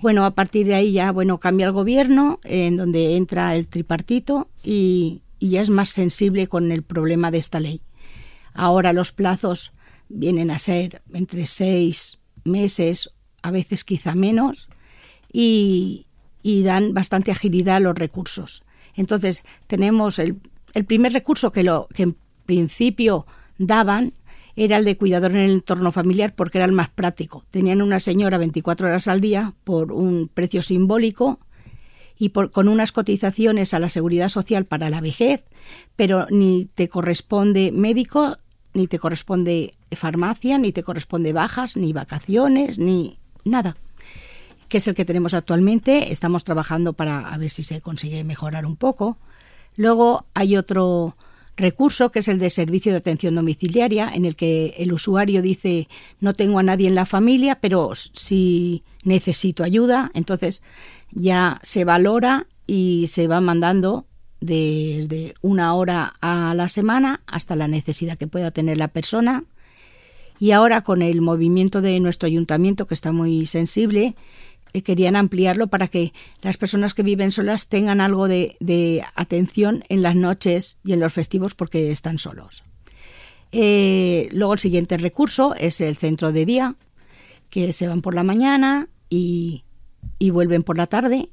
Bueno, 0.03 0.25
a 0.25 0.33
partir 0.33 0.67
de 0.67 0.75
ahí 0.75 0.91
ya, 0.91 1.13
bueno, 1.13 1.39
cambia 1.39 1.67
el 1.67 1.73
gobierno, 1.73 2.41
en 2.43 2.75
donde 2.75 3.15
entra 3.15 3.55
el 3.55 3.69
tripartito 3.69 4.49
y, 4.65 5.21
y 5.39 5.51
ya 5.51 5.61
es 5.61 5.71
más 5.71 5.91
sensible 5.91 6.49
con 6.49 6.73
el 6.73 6.83
problema 6.83 7.31
de 7.31 7.39
esta 7.39 7.61
ley. 7.61 7.81
Ahora 8.55 8.93
los 8.93 9.13
plazos 9.13 9.71
vienen 10.09 10.51
a 10.51 10.59
ser 10.59 11.03
entre 11.13 11.47
seis 11.47 12.19
meses, 12.43 13.13
a 13.41 13.53
veces 13.53 13.85
quizá 13.85 14.17
menos, 14.17 14.67
y, 15.33 16.07
y 16.43 16.65
dan 16.65 16.93
bastante 16.93 17.31
agilidad 17.31 17.77
a 17.77 17.81
los 17.81 17.95
recursos. 17.95 18.65
Entonces, 18.97 19.45
tenemos 19.69 20.19
el, 20.19 20.41
el 20.73 20.87
primer 20.87 21.13
recurso 21.13 21.53
que, 21.53 21.63
lo, 21.63 21.87
que 21.95 22.03
en 22.03 22.17
principio 22.47 23.27
daban 23.59 24.15
era 24.57 24.77
el 24.77 24.85
de 24.85 24.97
cuidador 24.97 25.33
en 25.33 25.39
el 25.39 25.51
entorno 25.51 25.91
familiar 25.91 26.35
porque 26.35 26.59
era 26.59 26.65
el 26.65 26.73
más 26.73 26.89
práctico. 26.89 27.45
Tenían 27.51 27.83
una 27.83 28.01
señora 28.01 28.39
24 28.39 28.87
horas 28.87 29.09
al 29.09 29.21
día 29.21 29.55
por 29.65 29.93
un 29.93 30.29
precio 30.33 30.63
simbólico 30.63 31.41
y 32.17 32.31
con 32.31 32.69
unas 32.69 32.93
cotizaciones 32.93 33.75
a 33.75 33.81
la 33.81 33.89
seguridad 33.89 34.29
social 34.29 34.65
para 34.67 34.89
la 34.91 35.01
vejez, 35.01 35.43
pero 35.97 36.27
ni 36.31 36.67
te 36.67 36.89
corresponde 36.89 37.73
médico, 37.73 38.37
ni 38.73 38.87
te 38.87 39.01
corresponde 39.01 39.73
farmacia, 39.91 40.59
ni 40.59 40.73
te 40.73 40.85
corresponde 40.85 41.33
bajas, 41.33 41.77
ni 41.77 41.93
vacaciones, 41.93 42.79
ni 42.79 43.19
nada 43.45 43.77
que 44.69 44.79
es 44.79 44.89
el 44.89 44.97
que 44.97 45.05
tenemos 45.05 45.35
actualmente. 45.35 46.11
Estamos 46.11 46.43
trabajando 46.43 46.95
para 46.95 47.33
a 47.33 47.39
ver 47.39 47.51
si 47.51 47.63
se 47.63 47.81
consigue 47.81 48.25
mejorar 48.25 48.67
un 48.67 48.75
poco. 48.75 49.19
Luego 49.77 50.27
hay 50.35 50.57
otro 50.57 51.17
recurso 51.57 52.11
que 52.11 52.21
es 52.21 52.29
el 52.29 52.39
de 52.39 52.51
servicio 52.51 52.93
de 52.93 52.99
atención 52.99 53.35
domiciliaria, 53.35 54.11
en 54.13 54.25
el 54.25 54.37
que 54.37 54.75
el 54.79 54.93
usuario 54.93 55.43
dice 55.43 55.89
no 56.21 56.35
tengo 56.35 56.59
a 56.59 56.63
nadie 56.63 56.89
en 56.89 56.95
la 56.95 57.07
familia, 57.07 57.59
pero 57.61 57.93
si 57.95 58.83
necesito 59.05 59.63
ayuda, 59.63 60.11
entonces 60.15 60.63
ya 61.13 61.61
se 61.63 61.85
valora 61.85 62.47
y 62.67 63.07
se 63.09 63.29
va 63.29 63.41
mandando 63.41 64.07
desde 64.41 65.35
una 65.41 65.75
hora 65.75 66.15
a 66.21 66.55
la 66.55 66.69
semana 66.69 67.23
hasta 67.27 67.57
la 67.57 67.69
necesidad 67.69 68.19
que 68.19 68.27
pueda 68.27 68.51
tener 68.51 68.77
la 68.77 68.89
persona. 68.89 69.45
Y 70.39 70.51
ahora 70.51 70.83
con 70.83 71.01
el 71.01 71.23
movimiento 71.23 71.81
de 71.81 71.99
nuestro 72.01 72.27
ayuntamiento, 72.27 72.87
que 72.87 72.95
está 72.95 73.13
muy 73.13 73.47
sensible, 73.47 74.17
querían 74.83 75.17
ampliarlo 75.17 75.69
para 75.69 75.89
que 75.89 76.13
las 76.43 76.57
personas 76.57 76.95
que 76.95 77.03
viven 77.03 77.31
solas 77.31 77.69
tengan 77.69 78.01
algo 78.01 78.29
de, 78.29 79.05
atención 79.15 79.85
en 79.89 80.03
las 80.03 80.17
noches 80.17 80.79
y 80.85 80.93
en 80.93 81.01
los 81.01 81.13
festivos 81.13 81.55
porque 81.55 81.91
están 81.91 82.19
solos. 82.19 82.65
Eh, 83.53 84.29
luego 84.33 84.55
el 84.55 84.59
siguiente 84.59 84.97
recurso 84.97 85.55
es 85.55 85.81
el 85.81 85.97
centro 85.97 86.33
de 86.33 86.45
día, 86.45 86.75
que 87.51 87.73
se 87.73 87.87
van 87.87 88.03
por 88.03 88.15
la 88.15 88.25
mañana 88.25 88.89
y, 89.09 89.63
vuelven 90.21 90.65
por 90.65 90.77
la 90.77 90.89
tarde. 90.89 91.31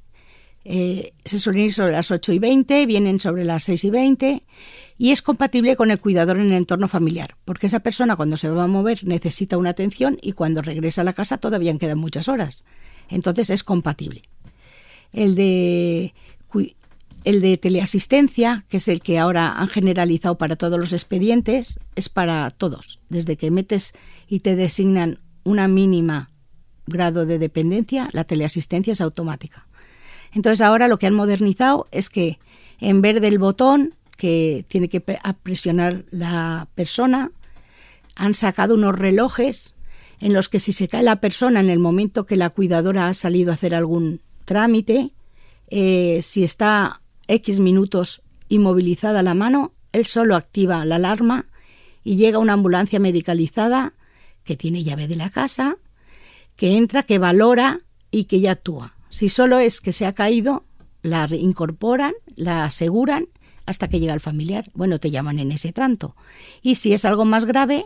Eh, 0.64 1.14
se 1.26 1.40
suelen 1.40 1.66
ir 1.66 1.74
sobre 1.74 1.94
las 1.94 2.12
8 2.12 2.34
y 2.34 2.40
20, 2.40 2.86
vienen 2.86 3.20
sobre 3.20 3.44
las 3.44 3.64
6 3.64 3.86
y 3.86 3.90
20 3.90 4.44
y 5.00 5.10
es 5.10 5.24
compatible 5.24 5.76
con 5.76 5.90
el 5.90 6.00
cuidador 6.00 6.38
en 6.38 6.46
el 6.46 6.54
entorno 6.54 6.88
familiar, 6.88 7.36
porque 7.44 7.66
esa 7.66 7.80
persona 7.80 8.16
cuando 8.16 8.38
se 8.38 8.52
va 8.52 8.66
a 8.66 8.68
mover 8.68 9.04
necesita 9.04 9.58
una 9.58 9.72
atención 9.72 10.20
y 10.22 10.34
cuando 10.34 10.62
regresa 10.62 11.02
a 11.02 11.04
la 11.04 11.14
casa 11.14 11.40
todavía 11.40 11.76
quedan 11.80 11.98
muchas 11.98 12.28
horas. 12.28 12.64
Entonces 13.12 13.50
es 13.50 13.64
compatible. 13.64 14.24
El 15.12 15.36
de, 15.36 16.14
el 17.24 17.42
de 17.42 17.58
teleasistencia, 17.58 18.66
que 18.70 18.78
es 18.78 18.88
el 18.88 19.02
que 19.02 19.20
ahora 19.20 19.60
han 19.60 19.68
generalizado 19.68 20.38
para 20.38 20.56
todos 20.56 20.80
los 20.80 20.94
expedientes, 20.94 21.80
es 21.96 22.10
para 22.10 22.50
todos. 22.50 23.00
Desde 23.10 23.36
que 23.36 23.52
metes 23.52 23.94
y 24.28 24.40
te 24.40 24.56
designan 24.56 25.20
una 25.44 25.68
mínima 25.68 26.30
grado 26.88 27.26
de 27.26 27.38
dependencia, 27.38 28.10
la 28.14 28.24
teleasistencia 28.24 28.94
es 28.94 29.02
automática. 29.02 29.68
Entonces 30.34 30.62
ahora 30.62 30.88
lo 30.88 30.98
que 30.98 31.08
han 31.08 31.14
modernizado 31.14 31.88
es 31.92 32.10
que 32.10 32.40
en 32.80 33.02
vez 33.02 33.22
del 33.22 33.38
botón 33.38 33.96
que 34.18 34.66
tiene 34.68 34.88
que 34.88 35.02
presionar 35.02 36.06
la 36.12 36.68
persona, 36.76 37.32
han 38.16 38.34
sacado 38.36 38.76
unos 38.76 38.98
relojes 38.98 39.76
en 40.22 40.34
los 40.34 40.50
que 40.50 40.60
si 40.60 40.72
se 40.72 40.88
cae 40.88 41.04
la 41.04 41.20
persona 41.20 41.60
en 41.60 41.70
el 41.70 41.80
momento 41.80 42.26
que 42.26 42.38
la 42.38 42.52
cuidadora 42.52 43.08
ha 43.08 43.14
salido 43.14 43.52
a 43.52 43.56
hacer 43.56 43.74
algún 43.74 44.22
trámite, 44.46 45.12
eh, 45.68 46.20
si 46.22 46.44
está 46.44 47.02
X 47.28 47.60
minutos 47.60 48.22
inmovilizada 48.48 49.24
la 49.24 49.34
mano, 49.34 49.74
él 49.92 50.06
solo 50.06 50.36
activa 50.36 50.86
la 50.86 50.96
alarma 50.96 51.48
y 52.04 52.16
llega 52.16 52.40
una 52.40 52.54
ambulancia 52.54 53.00
medicalizada 53.00 53.94
que 54.44 54.56
tiene 54.56 54.84
llave 54.84 55.08
de 55.08 55.16
la 55.16 55.30
casa, 55.30 55.78
que 56.56 56.78
entra, 56.78 57.04
que 57.04 57.18
valora 57.18 57.80
y 58.12 58.26
que 58.26 58.40
ya 58.40 58.52
actúa. 58.52 58.96
Si 59.10 59.30
solo 59.30 59.60
es 59.60 59.82
que 59.82 59.94
se 59.94 60.06
ha 60.06 60.14
caído, 60.14 60.66
la 61.02 61.28
incorporan, 61.32 62.14
la 62.36 62.66
aseguran 62.66 63.28
hasta 63.66 63.88
que 63.88 64.00
llega 64.00 64.14
el 64.14 64.20
familiar. 64.20 64.70
Bueno, 64.74 65.00
te 65.00 65.12
llaman 65.12 65.40
en 65.40 65.52
ese 65.52 65.74
tanto. 65.74 66.16
Y 66.62 66.76
si 66.76 66.94
es 66.94 67.06
algo 67.06 67.26
más 67.26 67.46
grave, 67.46 67.86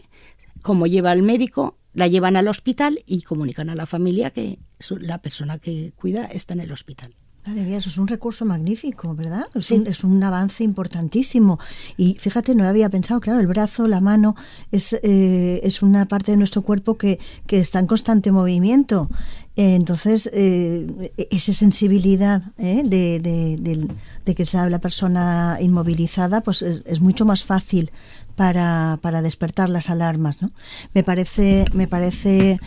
como 0.62 0.88
lleva 0.88 1.14
el 1.14 1.24
médico, 1.24 1.78
la 1.96 2.08
llevan 2.08 2.36
al 2.36 2.48
hospital 2.48 3.04
y 3.08 3.24
comunican 3.24 3.70
a 3.70 3.76
la 3.76 3.88
familia 3.88 4.30
que 4.30 4.60
la 5.00 5.18
persona 5.18 5.58
que 5.58 5.94
cuida 5.96 6.26
está 6.26 6.54
en 6.54 6.60
el 6.60 6.72
hospital. 6.72 7.16
Vale, 7.46 7.76
eso 7.76 7.90
es 7.90 7.98
un 8.00 8.08
recurso 8.08 8.44
magnífico, 8.44 9.14
¿verdad? 9.14 9.46
Es, 9.54 9.70
un, 9.70 9.86
es, 9.86 10.04
un, 10.04 10.22
avance 10.24 10.64
importantísimo. 10.64 11.60
Y 11.96 12.16
fíjate, 12.16 12.56
no 12.56 12.64
lo 12.64 12.70
había 12.70 12.90
pensado, 12.90 13.20
claro, 13.20 13.40
el 13.40 13.46
brazo, 13.46 13.88
la 13.88 14.02
mano, 14.02 14.36
es, 14.72 14.94
eh, 15.04 15.60
es 15.64 15.84
una 15.84 16.08
parte 16.08 16.32
de 16.32 16.38
nuestro 16.38 16.64
cuerpo 16.64 16.98
que, 16.98 17.20
que 17.46 17.60
está 17.60 17.78
en 17.80 17.86
constante 17.86 18.32
movimiento. 18.32 19.10
entonces, 19.56 20.28
eh, 20.34 21.14
esa 21.30 21.54
sensibilidad 21.54 22.42
¿eh? 22.58 22.82
de, 22.84 23.20
de, 23.20 23.88
de, 24.26 24.36
que 24.36 24.46
sea 24.46 24.68
la 24.68 24.80
persona 24.80 25.60
inmovilizada, 25.62 26.42
pues 26.42 26.64
es, 26.64 26.82
es 26.86 27.00
mucho 27.00 27.26
más 27.26 27.44
fácil 27.44 27.92
para, 28.36 29.00
para 29.02 29.22
despertar 29.22 29.70
las 29.70 29.90
alarmas. 29.90 30.42
¿no? 30.42 30.52
Me 30.94 31.04
parece, 31.04 31.66
me 31.74 31.88
parece 31.88 32.60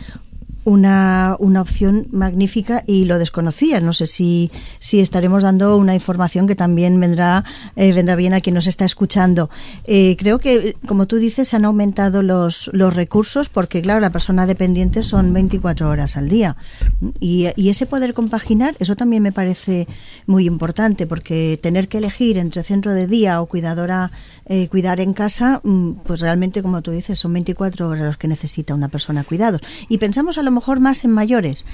una, 0.69 1.35
una, 1.39 1.61
opción 1.61 2.07
magnífica 2.11 2.83
y 2.85 3.05
lo 3.05 3.17
desconocía. 3.17 3.81
No 3.81 3.91
sé 3.91 4.05
si, 4.05 4.51
si 4.77 4.99
estaremos 4.99 5.43
dando 5.43 5.75
una 5.77 5.95
información 5.95 6.47
que 6.47 6.55
también 6.55 6.99
vendrá, 6.99 7.43
eh, 7.75 7.91
vendrá 7.91 8.15
bien 8.15 8.33
a 8.33 8.41
quien 8.41 8.53
nos 8.53 8.67
está 8.67 8.85
escuchando. 8.85 9.49
Eh, 9.85 10.15
creo 10.17 10.37
que, 10.37 10.75
como 10.87 11.07
tú 11.07 11.17
dices, 11.17 11.47
se 11.47 11.55
han 11.55 11.65
aumentado 11.65 12.21
los, 12.21 12.69
los 12.71 12.95
recursos 12.95 13.49
porque, 13.49 13.81
claro, 13.81 13.99
la 13.99 14.11
persona 14.11 14.45
dependiente 14.45 15.01
son 15.01 15.33
24 15.33 15.89
horas 15.89 16.17
al 16.17 16.29
día. 16.29 16.55
Y, 17.19 17.47
y 17.55 17.69
ese 17.69 17.87
poder 17.87 18.13
compaginar, 18.13 18.75
eso 18.79 18.95
también 18.95 19.23
me 19.23 19.31
parece 19.31 19.87
muy 20.27 20.45
importante 20.45 21.07
porque 21.07 21.59
tener 21.61 21.87
que 21.87 21.97
elegir 21.97 22.37
entre 22.37 22.63
centro 22.63 22.93
de 22.93 23.07
día 23.07 23.41
o 23.41 23.47
cuidadora, 23.47 24.11
eh, 24.45 24.67
cuidar 24.67 24.99
en 24.99 25.13
casa, 25.13 25.61
mm, 25.63 25.91
pues 26.05 26.19
realmente, 26.19 26.61
como 26.61 26.81
tú 26.81 26.91
dices, 26.91 27.17
son 27.17 27.33
24 27.33 27.89
horas 27.89 28.05
los 28.05 28.17
que 28.17 28.27
necesita 28.27 28.73
una 28.73 28.89
persona 28.89 29.23
cuidados. 29.23 29.61
Y 29.87 29.97
pensamos 29.97 30.37
a 30.37 30.43
lo 30.43 30.51
mejor 30.59 30.79
más 30.79 31.03
en 31.03 31.11
mayores, 31.11 31.65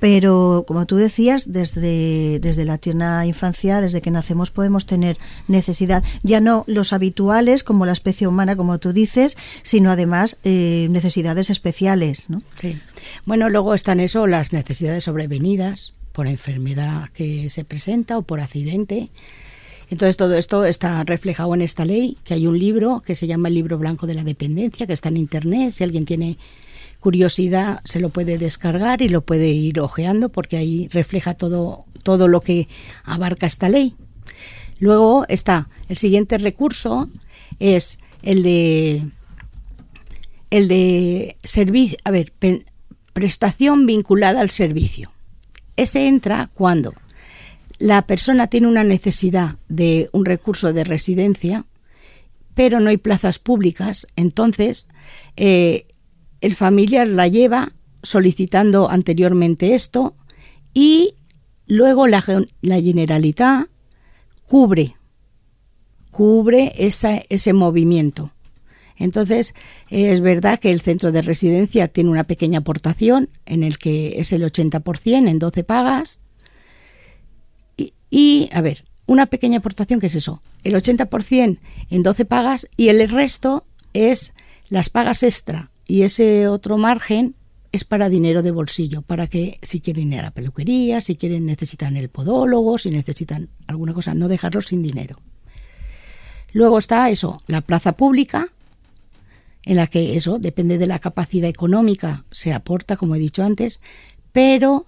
pero 0.00 0.64
como 0.66 0.86
tú 0.86 0.96
decías, 0.96 1.52
desde, 1.52 2.38
desde 2.40 2.64
la 2.64 2.78
tierna 2.78 3.26
infancia, 3.26 3.80
desde 3.80 4.00
que 4.00 4.10
nacemos, 4.10 4.50
podemos 4.50 4.86
tener 4.86 5.18
necesidad, 5.48 6.04
ya 6.22 6.40
no 6.40 6.64
los 6.66 6.92
habituales 6.92 7.64
como 7.64 7.86
la 7.86 7.92
especie 7.92 8.28
humana, 8.28 8.56
como 8.56 8.78
tú 8.78 8.92
dices, 8.92 9.36
sino 9.62 9.90
además 9.90 10.38
eh, 10.44 10.86
necesidades 10.90 11.50
especiales. 11.50 12.30
¿no? 12.30 12.42
Sí. 12.56 12.78
Bueno, 13.26 13.48
luego 13.48 13.74
están 13.74 14.00
eso, 14.00 14.26
las 14.26 14.52
necesidades 14.52 15.04
sobrevenidas 15.04 15.94
por 16.12 16.26
enfermedad 16.26 17.10
que 17.12 17.50
se 17.50 17.64
presenta 17.64 18.18
o 18.18 18.22
por 18.22 18.40
accidente. 18.40 19.10
Entonces 19.90 20.16
todo 20.16 20.34
esto 20.34 20.64
está 20.64 21.02
reflejado 21.04 21.54
en 21.54 21.62
esta 21.62 21.84
ley, 21.84 22.18
que 22.24 22.34
hay 22.34 22.46
un 22.46 22.58
libro 22.58 23.02
que 23.04 23.14
se 23.14 23.26
llama 23.26 23.48
el 23.48 23.54
libro 23.54 23.78
blanco 23.78 24.06
de 24.06 24.14
la 24.14 24.24
dependencia, 24.24 24.86
que 24.86 24.92
está 24.92 25.08
en 25.08 25.16
internet, 25.16 25.70
si 25.70 25.82
alguien 25.82 26.04
tiene 26.04 26.36
curiosidad 27.00 27.80
se 27.84 28.00
lo 28.00 28.10
puede 28.10 28.38
descargar 28.38 29.02
y 29.02 29.08
lo 29.08 29.22
puede 29.22 29.48
ir 29.48 29.80
ojeando 29.80 30.28
porque 30.28 30.56
ahí 30.56 30.88
refleja 30.88 31.34
todo, 31.34 31.84
todo 32.02 32.28
lo 32.28 32.40
que 32.40 32.68
abarca 33.04 33.46
esta 33.46 33.68
ley. 33.68 33.94
Luego 34.80 35.24
está 35.28 35.68
el 35.88 35.96
siguiente 35.96 36.38
recurso 36.38 37.08
es 37.58 37.98
el 38.22 38.42
de 38.42 39.04
el 40.50 40.68
de 40.68 41.36
servicio, 41.44 41.98
a 42.04 42.10
ver, 42.10 42.32
prestación 43.12 43.84
vinculada 43.84 44.40
al 44.40 44.48
servicio. 44.48 45.12
Ese 45.76 46.08
entra 46.08 46.48
cuando 46.54 46.94
la 47.78 48.02
persona 48.02 48.46
tiene 48.46 48.66
una 48.66 48.82
necesidad 48.82 49.56
de 49.68 50.08
un 50.12 50.24
recurso 50.24 50.72
de 50.72 50.84
residencia, 50.84 51.64
pero 52.54 52.80
no 52.80 52.90
hay 52.90 52.96
plazas 52.96 53.38
públicas, 53.38 54.06
entonces 54.16 54.88
eh, 55.36 55.86
el 56.40 56.54
familiar 56.54 57.08
la 57.08 57.28
lleva 57.28 57.72
solicitando 58.02 58.90
anteriormente 58.90 59.74
esto 59.74 60.14
y 60.72 61.14
luego 61.66 62.06
la, 62.06 62.24
la 62.62 62.80
Generalitat 62.80 63.68
cubre, 64.46 64.96
cubre 66.10 66.72
ese 66.76 67.52
movimiento. 67.52 68.32
Entonces, 68.96 69.54
es 69.90 70.20
verdad 70.20 70.58
que 70.58 70.72
el 70.72 70.80
centro 70.80 71.12
de 71.12 71.22
residencia 71.22 71.86
tiene 71.86 72.10
una 72.10 72.24
pequeña 72.24 72.60
aportación 72.60 73.28
en 73.46 73.62
el 73.62 73.78
que 73.78 74.18
es 74.18 74.32
el 74.32 74.42
80% 74.42 75.28
en 75.28 75.38
12 75.38 75.62
pagas. 75.62 76.20
Y, 77.76 77.92
y, 78.10 78.50
a 78.52 78.60
ver, 78.60 78.84
una 79.06 79.26
pequeña 79.26 79.58
aportación, 79.58 80.00
¿qué 80.00 80.06
es 80.06 80.16
eso? 80.16 80.42
El 80.64 80.74
80% 80.74 81.58
en 81.90 82.02
12 82.02 82.24
pagas 82.24 82.68
y 82.76 82.88
el 82.88 83.08
resto 83.08 83.64
es 83.92 84.34
las 84.68 84.90
pagas 84.90 85.22
extra 85.22 85.70
y 85.88 86.02
ese 86.02 86.46
otro 86.46 86.76
margen 86.76 87.34
es 87.72 87.84
para 87.84 88.08
dinero 88.08 88.42
de 88.42 88.50
bolsillo, 88.50 89.02
para 89.02 89.26
que 89.26 89.58
si 89.62 89.80
quieren 89.80 90.12
ir 90.12 90.20
a 90.20 90.24
la 90.24 90.30
peluquería, 90.30 91.00
si 91.00 91.16
quieren 91.16 91.46
necesitan 91.46 91.96
el 91.96 92.10
podólogo, 92.10 92.78
si 92.78 92.90
necesitan 92.90 93.48
alguna 93.66 93.94
cosa, 93.94 94.14
no 94.14 94.28
dejarlos 94.28 94.66
sin 94.66 94.82
dinero. 94.82 95.16
Luego 96.52 96.78
está 96.78 97.10
eso, 97.10 97.40
la 97.46 97.62
plaza 97.62 97.92
pública, 97.92 98.48
en 99.64 99.76
la 99.76 99.86
que 99.86 100.14
eso 100.14 100.38
depende 100.38 100.78
de 100.78 100.86
la 100.86 100.98
capacidad 100.98 101.48
económica, 101.48 102.24
se 102.30 102.52
aporta, 102.52 102.96
como 102.96 103.14
he 103.14 103.18
dicho 103.18 103.42
antes, 103.42 103.80
pero 104.32 104.86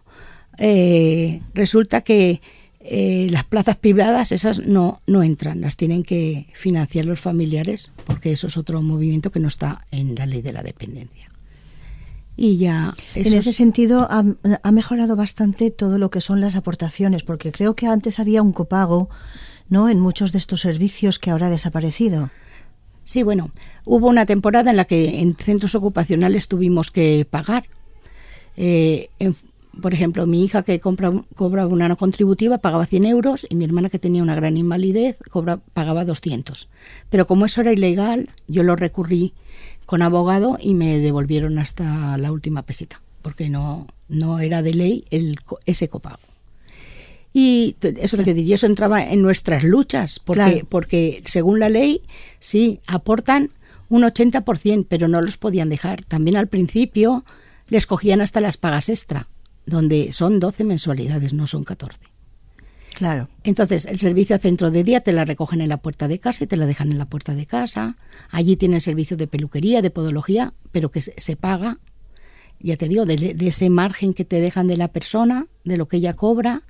eh, 0.58 1.42
resulta 1.54 2.02
que 2.02 2.40
eh, 2.82 3.28
las 3.30 3.44
plazas 3.44 3.76
privadas, 3.76 4.32
esas 4.32 4.60
no, 4.66 5.00
no 5.06 5.22
entran, 5.22 5.60
las 5.60 5.76
tienen 5.76 6.02
que 6.02 6.48
financiar 6.54 7.04
los 7.04 7.20
familiares, 7.20 7.92
porque 8.04 8.32
eso 8.32 8.46
es 8.46 8.56
otro 8.56 8.80
movimiento 8.80 9.30
que 9.30 9.40
no 9.40 9.48
está 9.48 9.84
en 9.90 10.14
la 10.14 10.24
ley 10.24 10.40
de 10.40 10.54
la 10.54 10.62
dependencia. 10.62 11.28
Y 12.36 12.56
ya. 12.56 12.94
En 13.14 13.34
ese 13.34 13.52
sentido, 13.52 14.06
ha, 14.10 14.24
ha, 14.62 14.72
mejorado 14.72 15.14
bastante 15.14 15.70
todo 15.70 15.98
lo 15.98 16.10
que 16.10 16.22
son 16.22 16.40
las 16.40 16.56
aportaciones, 16.56 17.22
porque 17.22 17.52
creo 17.52 17.74
que 17.74 17.86
antes 17.86 18.18
había 18.18 18.40
un 18.40 18.52
copago 18.52 19.10
¿no? 19.68 19.90
en 19.90 20.00
muchos 20.00 20.32
de 20.32 20.38
estos 20.38 20.62
servicios 20.62 21.18
que 21.18 21.30
ahora 21.30 21.48
ha 21.48 21.50
desaparecido. 21.50 22.30
Sí, 23.04 23.22
bueno, 23.22 23.50
hubo 23.84 24.08
una 24.08 24.24
temporada 24.24 24.70
en 24.70 24.76
la 24.76 24.86
que 24.86 25.20
en 25.20 25.34
centros 25.34 25.74
ocupacionales 25.74 26.48
tuvimos 26.48 26.90
que 26.90 27.26
pagar. 27.28 27.64
Eh, 28.56 29.10
por 29.80 29.94
ejemplo, 29.94 30.26
mi 30.26 30.44
hija 30.44 30.62
que 30.62 30.80
compra, 30.80 31.12
cobra 31.34 31.66
una 31.66 31.88
no 31.88 31.96
contributiva 31.96 32.58
pagaba 32.58 32.86
100 32.86 33.04
euros 33.04 33.46
y 33.48 33.54
mi 33.54 33.64
hermana 33.64 33.88
que 33.88 33.98
tenía 33.98 34.22
una 34.22 34.34
gran 34.34 34.56
invalidez 34.56 35.16
cobra, 35.30 35.58
pagaba 35.72 36.04
200. 36.04 36.68
Pero 37.08 37.26
como 37.26 37.46
eso 37.46 37.60
era 37.60 37.72
ilegal, 37.72 38.28
yo 38.48 38.62
lo 38.62 38.76
recurrí 38.76 39.32
con 39.86 40.02
abogado 40.02 40.58
y 40.60 40.74
me 40.74 40.98
devolvieron 40.98 41.58
hasta 41.58 42.16
la 42.18 42.32
última 42.32 42.62
peseta, 42.62 43.00
porque 43.22 43.48
no, 43.48 43.86
no 44.08 44.40
era 44.40 44.62
de 44.62 44.74
ley 44.74 45.04
el, 45.10 45.38
ese 45.66 45.88
copago. 45.88 46.18
Y 47.32 47.76
eso 47.80 48.16
te 48.16 48.24
decir, 48.24 48.52
eso 48.52 48.66
entraba 48.66 49.04
en 49.04 49.22
nuestras 49.22 49.62
luchas, 49.62 50.18
porque, 50.18 50.66
porque 50.68 51.22
según 51.24 51.60
la 51.60 51.68
ley, 51.68 52.02
sí, 52.40 52.80
aportan 52.88 53.50
un 53.88 54.02
80%, 54.02 54.86
pero 54.88 55.06
no 55.06 55.20
los 55.20 55.36
podían 55.36 55.68
dejar. 55.68 56.04
También 56.04 56.36
al 56.36 56.48
principio 56.48 57.24
les 57.68 57.86
cogían 57.86 58.20
hasta 58.20 58.40
las 58.40 58.56
pagas 58.56 58.88
extra, 58.88 59.28
donde 59.70 60.12
son 60.12 60.38
12 60.38 60.64
mensualidades, 60.64 61.32
no 61.32 61.46
son 61.46 61.64
14. 61.64 61.98
Claro. 62.94 63.28
Entonces, 63.44 63.86
el 63.86 63.98
servicio 63.98 64.36
a 64.36 64.38
centro 64.38 64.70
de 64.70 64.84
día 64.84 65.00
te 65.00 65.12
la 65.12 65.24
recogen 65.24 65.62
en 65.62 65.70
la 65.70 65.78
puerta 65.78 66.06
de 66.06 66.18
casa 66.18 66.44
y 66.44 66.46
te 66.46 66.58
la 66.58 66.66
dejan 66.66 66.92
en 66.92 66.98
la 66.98 67.06
puerta 67.06 67.34
de 67.34 67.46
casa. 67.46 67.96
Allí 68.30 68.56
tienen 68.56 68.82
servicio 68.82 69.16
de 69.16 69.26
peluquería, 69.26 69.80
de 69.80 69.90
podología, 69.90 70.52
pero 70.70 70.90
que 70.90 71.00
se, 71.00 71.36
paga, 71.36 71.78
ya 72.58 72.76
te 72.76 72.88
digo, 72.88 73.06
de, 73.06 73.36
ese 73.40 73.70
margen 73.70 74.12
que 74.12 74.26
te 74.26 74.40
dejan 74.40 74.66
de 74.66 74.76
la 74.76 74.88
persona, 74.88 75.46
de 75.64 75.78
lo 75.78 75.88
que 75.88 75.96
ella 75.96 76.12
cobra, 76.12 76.62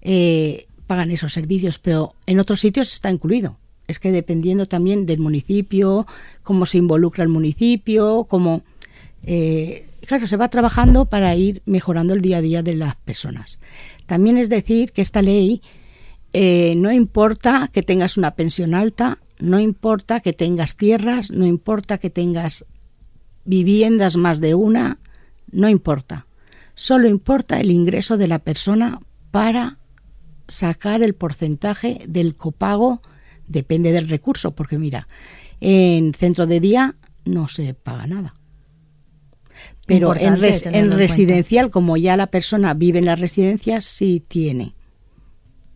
eh, 0.00 0.66
pagan 0.88 1.12
esos 1.12 1.32
servicios, 1.32 1.78
pero 1.78 2.14
en 2.26 2.40
otros 2.40 2.58
sitios 2.58 2.92
está 2.92 3.10
incluido. 3.12 3.56
Es 3.86 4.00
que 4.00 4.10
dependiendo 4.10 4.66
también 4.66 5.06
del 5.06 5.20
municipio, 5.20 6.06
cómo 6.42 6.66
se 6.66 6.78
involucra 6.78 7.22
el 7.22 7.30
municipio, 7.30 8.24
cómo... 8.28 8.62
Eh, 9.22 9.87
claro, 10.08 10.26
se 10.26 10.38
va 10.38 10.48
trabajando 10.48 11.04
para 11.04 11.36
ir 11.36 11.62
mejorando 11.66 12.14
el 12.14 12.22
día 12.22 12.38
a 12.38 12.40
día 12.40 12.62
de 12.62 12.74
las 12.74 12.96
personas. 12.96 13.60
También 14.06 14.38
es 14.38 14.48
decir 14.48 14.92
que 14.92 15.02
esta 15.02 15.20
ley 15.20 15.60
eh, 16.32 16.74
no 16.76 16.90
importa 16.90 17.68
que 17.70 17.82
tengas 17.82 18.16
una 18.16 18.32
pensión 18.32 18.74
alta, 18.74 19.18
no 19.38 19.60
importa 19.60 20.20
que 20.20 20.32
tengas 20.32 20.76
tierras, 20.76 21.30
no 21.30 21.46
importa 21.46 21.98
que 21.98 22.08
tengas 22.08 22.64
viviendas 23.44 24.16
más 24.16 24.40
de 24.40 24.54
una, 24.54 24.98
no 25.52 25.68
importa. 25.68 26.26
Solo 26.74 27.06
importa 27.06 27.60
el 27.60 27.70
ingreso 27.70 28.16
de 28.16 28.28
la 28.28 28.38
persona 28.38 29.00
para 29.30 29.76
sacar 30.48 31.02
el 31.02 31.14
porcentaje 31.14 32.02
del 32.08 32.34
copago, 32.34 33.02
depende 33.46 33.92
del 33.92 34.08
recurso, 34.08 34.52
porque 34.52 34.78
mira, 34.78 35.06
en 35.60 36.14
centro 36.14 36.46
de 36.46 36.60
día 36.60 36.94
no 37.26 37.46
se 37.46 37.74
paga 37.74 38.06
nada. 38.06 38.37
Pero 39.88 40.14
en, 40.14 40.38
residencial, 40.92 41.70
como 41.70 41.96
ya 41.96 42.16
la 42.16 42.26
persona 42.26 42.74
vive 42.74 42.98
en 42.98 43.06
la 43.06 43.16
residencia, 43.16 43.80
sí 43.80 44.22
tiene 44.28 44.74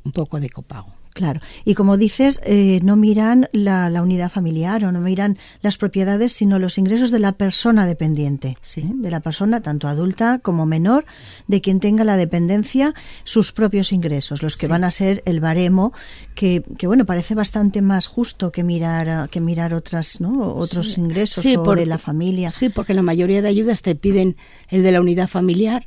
un 0.04 0.12
poco 0.12 0.38
de 0.38 0.50
copago. 0.50 0.92
Claro. 1.14 1.40
Y 1.66 1.75
como 1.75 1.99
dices, 1.99 2.40
eh, 2.45 2.81
no 2.83 2.97
miran 2.97 3.49
la, 3.52 3.90
unidad 4.02 4.31
familiar 4.31 4.83
o 4.85 4.92
no 4.92 5.00
miran 5.00 5.37
las 5.61 5.76
propiedades, 5.76 6.33
sino 6.33 6.59
los 6.59 6.78
ingresos 6.78 7.11
de 7.11 7.19
la 7.19 7.33
persona 7.33 7.87
dependiente. 7.87 8.57
¿eh? 8.76 8.90
De 8.95 9.11
la 9.11 9.21
persona, 9.21 9.61
tanto 9.61 9.88
adulta 9.88 10.38
como 10.38 10.64
menor, 10.64 11.04
de 11.49 11.61
quien 11.61 11.81
tenga 11.81 12.05
la 12.05 12.16
dependencia, 12.16 12.94
sus 13.25 13.53
propios 13.53 13.92
ingresos, 13.92 14.42
los 14.42 14.57
que 14.57 14.68
van 14.68 14.85
a 14.85 14.90
ser 14.90 15.22
el 15.27 15.40
baremo, 15.40 15.92
que, 16.35 16.64
que, 16.79 16.87
bueno, 16.87 17.05
parece 17.05 17.35
bastante 17.35 17.83
más 17.83 18.07
justo 18.07 18.51
que 18.51 18.64
mirar, 18.64 19.29
que 19.29 19.40
mirar 19.40 19.75
otras, 19.75 20.20
¿no? 20.20 20.55
otros 20.55 20.96
ingresos 20.96 21.44
o 21.44 21.75
de 21.75 21.87
la 21.87 21.98
familia. 21.98 22.51
Sí, 22.51 22.70
porque 22.70 22.94
la 22.94 23.03
mayoría 23.03 23.42
de 23.42 23.48
ayudas 23.48 23.83
te 23.83 23.94
piden 23.94 24.37
el 24.68 24.83
de 24.83 24.92
la 24.92 25.01
unidad 25.01 25.29
familiar, 25.29 25.85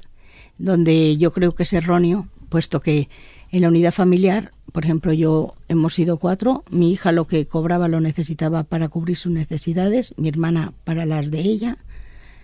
donde 0.59 1.17
yo 1.17 1.33
creo 1.33 1.55
que 1.55 1.63
es 1.63 1.73
erróneo, 1.73 2.27
puesto 2.49 2.79
que 2.79 3.09
en 3.55 3.61
la 3.61 3.69
unidad 3.69 3.93
familiar, 3.93 4.51
por 4.73 4.83
ejemplo, 4.83 5.13
yo 5.13 5.55
hemos 5.69 5.93
sido 5.93 6.17
cuatro, 6.17 6.65
mi 6.71 6.91
hija 6.91 7.13
lo 7.13 7.25
que 7.25 7.45
cobraba 7.45 7.87
lo 7.87 8.01
necesitaba 8.01 8.63
para 8.63 8.89
cubrir 8.89 9.15
sus 9.15 9.31
necesidades, 9.31 10.13
mi 10.17 10.27
hermana 10.27 10.73
para 10.83 11.05
las 11.05 11.31
de 11.31 11.39
ella, 11.39 11.77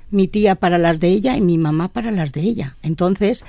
mi 0.10 0.30
tía 0.30 0.56
para 0.56 0.78
las 0.78 1.02
de 1.02 1.10
ella 1.10 1.36
y 1.36 1.42
mi 1.42 1.58
mamá 1.58 1.90
para 1.90 2.12
las 2.12 2.32
de 2.32 2.40
ella. 2.40 2.78
Entonces, 2.82 3.44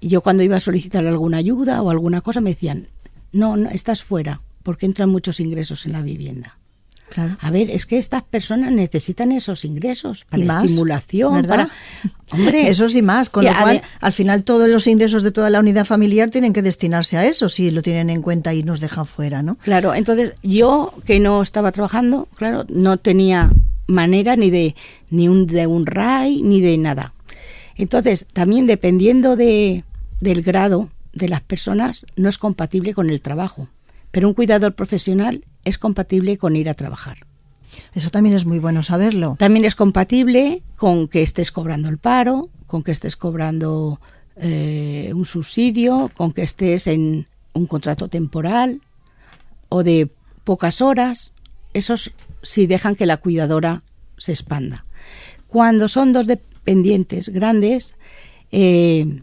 yo 0.00 0.20
cuando 0.20 0.44
iba 0.44 0.58
a 0.58 0.60
solicitar 0.60 1.04
alguna 1.04 1.38
ayuda 1.38 1.82
o 1.82 1.90
alguna 1.90 2.20
cosa 2.20 2.40
me 2.40 2.50
decían, 2.50 2.86
no, 3.32 3.56
no 3.56 3.68
estás 3.68 4.04
fuera, 4.04 4.40
porque 4.62 4.86
entran 4.86 5.10
muchos 5.10 5.40
ingresos 5.40 5.86
en 5.86 5.94
la 5.94 6.02
vivienda. 6.02 6.57
A 7.16 7.50
ver, 7.50 7.70
es 7.70 7.86
que 7.86 7.98
estas 7.98 8.22
personas 8.22 8.72
necesitan 8.72 9.32
esos 9.32 9.64
ingresos 9.64 10.24
para 10.24 10.44
la 10.44 10.62
estimulación, 10.62 11.34
¿verdad? 11.34 11.68
Hombre, 12.30 12.68
eso 12.68 12.88
sí 12.88 13.02
más, 13.02 13.30
con 13.30 13.44
lo 13.44 13.50
cual 13.56 13.82
al 14.00 14.12
final 14.12 14.44
todos 14.44 14.68
los 14.68 14.86
ingresos 14.86 15.22
de 15.22 15.32
toda 15.32 15.50
la 15.50 15.60
unidad 15.60 15.84
familiar 15.84 16.30
tienen 16.30 16.52
que 16.52 16.62
destinarse 16.62 17.16
a 17.16 17.24
eso 17.24 17.48
si 17.48 17.70
lo 17.70 17.82
tienen 17.82 18.10
en 18.10 18.22
cuenta 18.22 18.54
y 18.54 18.62
nos 18.62 18.80
dejan 18.80 19.06
fuera, 19.06 19.42
¿no? 19.42 19.56
Claro, 19.56 19.94
entonces 19.94 20.34
yo 20.42 20.92
que 21.06 21.20
no 21.20 21.42
estaba 21.42 21.72
trabajando, 21.72 22.28
claro, 22.36 22.64
no 22.68 22.98
tenía 22.98 23.50
manera 23.86 24.36
ni 24.36 24.50
de 24.50 24.76
ni 25.10 25.28
un 25.28 25.46
de 25.46 25.66
un 25.66 25.86
RAI 25.86 26.42
ni 26.42 26.60
de 26.60 26.76
nada. 26.78 27.14
Entonces, 27.76 28.26
también 28.32 28.66
dependiendo 28.66 29.36
de 29.36 29.84
del 30.20 30.42
grado 30.42 30.90
de 31.12 31.28
las 31.28 31.40
personas 31.40 32.06
no 32.16 32.28
es 32.28 32.38
compatible 32.38 32.92
con 32.92 33.08
el 33.10 33.22
trabajo, 33.22 33.68
pero 34.10 34.28
un 34.28 34.34
cuidador 34.34 34.74
profesional 34.74 35.44
es 35.64 35.78
compatible 35.78 36.38
con 36.38 36.56
ir 36.56 36.68
a 36.68 36.74
trabajar. 36.74 37.18
Eso 37.94 38.10
también 38.10 38.34
es 38.34 38.46
muy 38.46 38.58
bueno 38.58 38.82
saberlo. 38.82 39.36
También 39.38 39.64
es 39.64 39.74
compatible 39.74 40.62
con 40.76 41.08
que 41.08 41.22
estés 41.22 41.52
cobrando 41.52 41.88
el 41.88 41.98
paro, 41.98 42.48
con 42.66 42.82
que 42.82 42.92
estés 42.92 43.16
cobrando 43.16 44.00
eh, 44.36 45.12
un 45.14 45.24
subsidio, 45.24 46.10
con 46.16 46.32
que 46.32 46.42
estés 46.42 46.86
en 46.86 47.26
un 47.54 47.66
contrato 47.66 48.08
temporal 48.08 48.80
o 49.68 49.82
de 49.82 50.10
pocas 50.44 50.80
horas. 50.80 51.32
Esos 51.74 52.12
sí 52.42 52.66
dejan 52.66 52.96
que 52.96 53.06
la 53.06 53.18
cuidadora 53.18 53.82
se 54.16 54.32
expanda. 54.32 54.84
Cuando 55.46 55.88
son 55.88 56.12
dos 56.12 56.26
dependientes 56.26 57.28
grandes, 57.28 57.94
eh, 58.50 59.22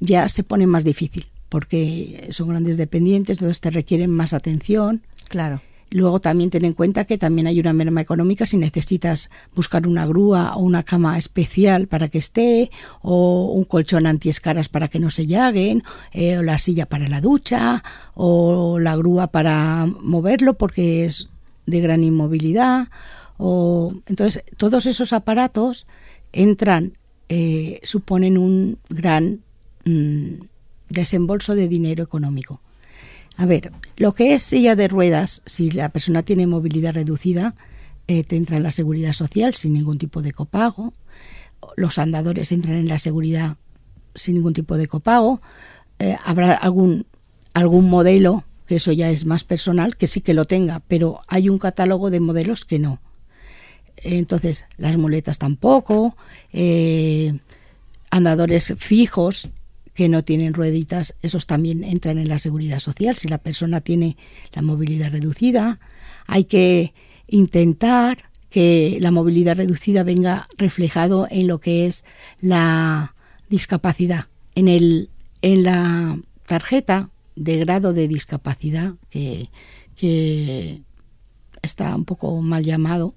ya 0.00 0.28
se 0.28 0.44
pone 0.44 0.66
más 0.66 0.84
difícil 0.84 1.26
porque 1.48 2.28
son 2.30 2.48
grandes 2.48 2.76
dependientes, 2.76 3.38
entonces 3.38 3.60
te 3.60 3.70
requieren 3.70 4.10
más 4.10 4.34
atención. 4.34 5.02
Claro. 5.28 5.62
Luego 5.94 6.20
también 6.20 6.50
ten 6.50 6.64
en 6.64 6.72
cuenta 6.72 7.04
que 7.04 7.18
también 7.18 7.46
hay 7.46 7.60
una 7.60 7.72
merma 7.72 8.00
económica 8.00 8.46
si 8.46 8.56
necesitas 8.56 9.30
buscar 9.54 9.86
una 9.86 10.04
grúa 10.04 10.56
o 10.56 10.60
una 10.60 10.82
cama 10.82 11.16
especial 11.16 11.86
para 11.86 12.08
que 12.08 12.18
esté, 12.18 12.72
o 13.00 13.52
un 13.54 13.62
colchón 13.62 14.04
antiescaras 14.08 14.68
para 14.68 14.88
que 14.88 14.98
no 14.98 15.08
se 15.10 15.28
llaguen, 15.28 15.84
eh, 16.12 16.36
o 16.38 16.42
la 16.42 16.58
silla 16.58 16.86
para 16.86 17.06
la 17.06 17.20
ducha, 17.20 17.84
o 18.14 18.80
la 18.80 18.96
grúa 18.96 19.28
para 19.28 19.86
moverlo 19.86 20.54
porque 20.54 21.04
es 21.04 21.28
de 21.64 21.80
gran 21.80 22.02
inmovilidad. 22.02 22.88
O, 23.36 23.94
entonces, 24.06 24.42
todos 24.56 24.86
esos 24.86 25.12
aparatos 25.12 25.86
entran, 26.32 26.94
eh, 27.28 27.78
suponen 27.84 28.36
un 28.36 28.78
gran 28.88 29.42
mm, 29.84 30.42
desembolso 30.88 31.54
de 31.54 31.68
dinero 31.68 32.02
económico. 32.02 32.63
A 33.36 33.46
ver, 33.46 33.72
lo 33.96 34.14
que 34.14 34.34
es 34.34 34.42
silla 34.42 34.76
de 34.76 34.88
ruedas, 34.88 35.42
si 35.44 35.70
la 35.70 35.88
persona 35.88 36.22
tiene 36.22 36.46
movilidad 36.46 36.94
reducida, 36.94 37.54
eh, 38.06 38.22
te 38.22 38.36
entra 38.36 38.56
en 38.56 38.62
la 38.62 38.70
seguridad 38.70 39.12
social 39.12 39.54
sin 39.54 39.72
ningún 39.72 39.98
tipo 39.98 40.22
de 40.22 40.32
copago. 40.32 40.92
Los 41.76 41.98
andadores 41.98 42.52
entran 42.52 42.76
en 42.76 42.88
la 42.88 42.98
seguridad 42.98 43.56
sin 44.14 44.34
ningún 44.34 44.54
tipo 44.54 44.76
de 44.76 44.86
copago. 44.86 45.40
Eh, 45.98 46.16
habrá 46.24 46.54
algún, 46.54 47.06
algún 47.54 47.88
modelo, 47.88 48.44
que 48.66 48.76
eso 48.76 48.92
ya 48.92 49.10
es 49.10 49.26
más 49.26 49.42
personal, 49.42 49.96
que 49.96 50.06
sí 50.06 50.20
que 50.20 50.34
lo 50.34 50.44
tenga, 50.44 50.80
pero 50.86 51.20
hay 51.26 51.48
un 51.48 51.58
catálogo 51.58 52.10
de 52.10 52.20
modelos 52.20 52.64
que 52.64 52.78
no. 52.78 53.00
Entonces, 53.96 54.66
las 54.76 54.96
muletas 54.96 55.38
tampoco, 55.38 56.16
eh, 56.52 57.38
andadores 58.10 58.74
fijos 58.76 59.50
que 59.94 60.08
no 60.08 60.24
tienen 60.24 60.54
rueditas, 60.54 61.16
esos 61.22 61.46
también 61.46 61.84
entran 61.84 62.18
en 62.18 62.28
la 62.28 62.38
seguridad 62.38 62.80
social. 62.80 63.16
Si 63.16 63.28
la 63.28 63.38
persona 63.38 63.80
tiene 63.80 64.16
la 64.52 64.60
movilidad 64.60 65.12
reducida, 65.12 65.78
hay 66.26 66.44
que 66.44 66.92
intentar 67.28 68.30
que 68.50 68.98
la 69.00 69.10
movilidad 69.10 69.56
reducida 69.56 70.02
venga 70.02 70.46
reflejado 70.56 71.26
en 71.30 71.46
lo 71.46 71.60
que 71.60 71.86
es 71.86 72.04
la 72.40 73.14
discapacidad. 73.48 74.26
En, 74.54 74.68
el, 74.68 75.10
en 75.42 75.64
la 75.64 76.18
tarjeta 76.46 77.10
de 77.36 77.58
grado 77.58 77.92
de 77.92 78.08
discapacidad, 78.08 78.94
que, 79.10 79.48
que 79.96 80.82
está 81.62 81.94
un 81.94 82.04
poco 82.04 82.40
mal 82.40 82.64
llamado, 82.64 83.14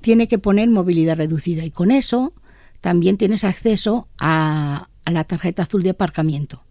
tiene 0.00 0.28
que 0.28 0.38
poner 0.38 0.68
movilidad 0.70 1.16
reducida 1.16 1.64
y 1.64 1.70
con 1.70 1.90
eso 1.90 2.34
también 2.80 3.16
tienes 3.16 3.44
acceso 3.44 4.08
a, 4.18 4.88
a 5.04 5.10
la 5.10 5.24
tarjeta 5.24 5.62
azul 5.62 5.82
de 5.82 5.90
aparcamiento, 5.90 6.64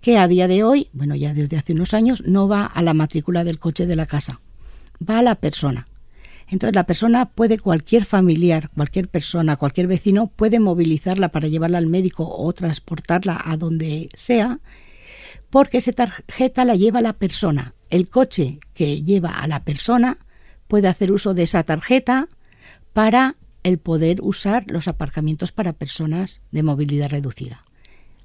que 0.00 0.18
a 0.18 0.28
día 0.28 0.48
de 0.48 0.64
hoy, 0.64 0.88
bueno, 0.92 1.14
ya 1.14 1.34
desde 1.34 1.56
hace 1.56 1.72
unos 1.72 1.94
años, 1.94 2.22
no 2.26 2.48
va 2.48 2.66
a 2.66 2.82
la 2.82 2.94
matrícula 2.94 3.44
del 3.44 3.58
coche 3.58 3.86
de 3.86 3.96
la 3.96 4.06
casa, 4.06 4.40
va 5.08 5.18
a 5.18 5.22
la 5.22 5.34
persona. 5.34 5.86
Entonces 6.48 6.74
la 6.74 6.84
persona 6.84 7.26
puede, 7.26 7.58
cualquier 7.58 8.04
familiar, 8.04 8.70
cualquier 8.74 9.08
persona, 9.08 9.56
cualquier 9.56 9.88
vecino, 9.88 10.28
puede 10.28 10.60
movilizarla 10.60 11.30
para 11.30 11.48
llevarla 11.48 11.78
al 11.78 11.88
médico 11.88 12.28
o 12.28 12.52
transportarla 12.52 13.40
a 13.44 13.56
donde 13.56 14.08
sea, 14.14 14.60
porque 15.50 15.78
esa 15.78 15.92
tarjeta 15.92 16.64
la 16.64 16.76
lleva 16.76 17.00
la 17.00 17.14
persona. 17.14 17.74
El 17.90 18.08
coche 18.08 18.58
que 18.74 19.02
lleva 19.02 19.30
a 19.40 19.46
la 19.48 19.64
persona 19.64 20.18
puede 20.68 20.88
hacer 20.88 21.12
uso 21.12 21.34
de 21.34 21.44
esa 21.44 21.64
tarjeta 21.64 22.28
para 22.92 23.36
el 23.62 23.78
poder 23.78 24.20
usar 24.22 24.70
los 24.70 24.86
aparcamientos 24.86 25.50
para 25.50 25.72
personas 25.72 26.42
de 26.52 26.62
movilidad 26.62 27.10
reducida. 27.10 27.65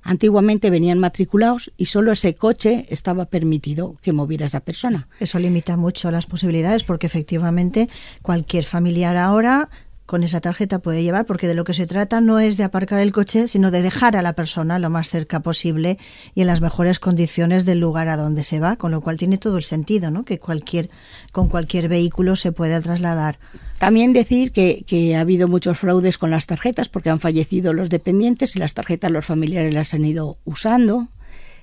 Antiguamente 0.04 0.70
venían 0.70 1.00
matriculados 1.00 1.72
y 1.78 1.86
solo 1.86 2.12
ese 2.12 2.36
coche 2.36 2.86
estaba 2.90 3.26
permitido 3.26 3.96
que 4.02 4.14
moviera 4.14 4.48
esa 4.48 4.60
persona. 4.60 5.08
Eso 5.20 5.40
limita 5.40 5.78
mucho 5.78 6.12
las 6.12 6.26
posibilidades 6.26 6.84
porque 6.84 7.08
efectivamente 7.08 7.90
cualquier 8.22 8.64
familiar 8.64 9.16
ahora 9.18 9.70
con 10.12 10.24
esa 10.24 10.42
tarjeta 10.42 10.80
puede 10.80 11.04
llevar, 11.04 11.26
porque 11.26 11.48
de 11.48 11.54
lo 11.54 11.64
que 11.64 11.74
se 11.74 11.88
trata 11.88 12.20
no 12.20 12.38
es 12.42 12.58
de 12.58 12.66
aparcar 12.66 13.00
el 13.00 13.14
coche, 13.14 13.48
sino 13.48 13.72
de 13.72 13.82
dejar 13.82 14.18
a 14.18 14.22
la 14.22 14.34
persona 14.34 14.78
lo 14.78 14.90
más 14.90 15.10
cerca 15.10 15.40
posible 15.40 15.98
y 16.36 16.42
en 16.42 16.48
las 16.48 16.60
mejores 16.60 17.00
condiciones 17.00 17.64
del 17.64 17.80
lugar 17.80 18.10
a 18.10 18.18
donde 18.18 18.44
se 18.44 18.60
va, 18.60 18.76
con 18.76 18.92
lo 18.92 19.00
cual 19.00 19.18
tiene 19.18 19.38
todo 19.38 19.58
el 19.58 19.64
sentido, 19.64 20.12
¿no? 20.12 20.26
Que 20.26 20.38
cualquier, 20.38 20.90
con 21.32 21.48
cualquier 21.48 21.88
vehículo 21.88 22.36
se 22.36 22.52
pueda 22.52 22.82
trasladar. 22.82 23.40
También 23.80 24.12
decir 24.12 24.52
que, 24.52 24.84
que 24.86 25.16
ha 25.16 25.22
habido 25.22 25.48
muchos 25.48 25.80
fraudes 25.80 26.18
con 26.18 26.30
las 26.30 26.46
tarjetas 26.46 26.90
porque 26.90 27.10
han 27.10 27.22
fallecido 27.22 27.72
los 27.72 27.90
dependientes 27.90 28.58
y 28.58 28.60
las 28.60 28.74
tarjetas 28.74 29.12
los 29.12 29.26
familiares 29.26 29.74
las 29.74 29.94
han 29.94 30.04
ido 30.04 30.40
usando. 30.44 31.08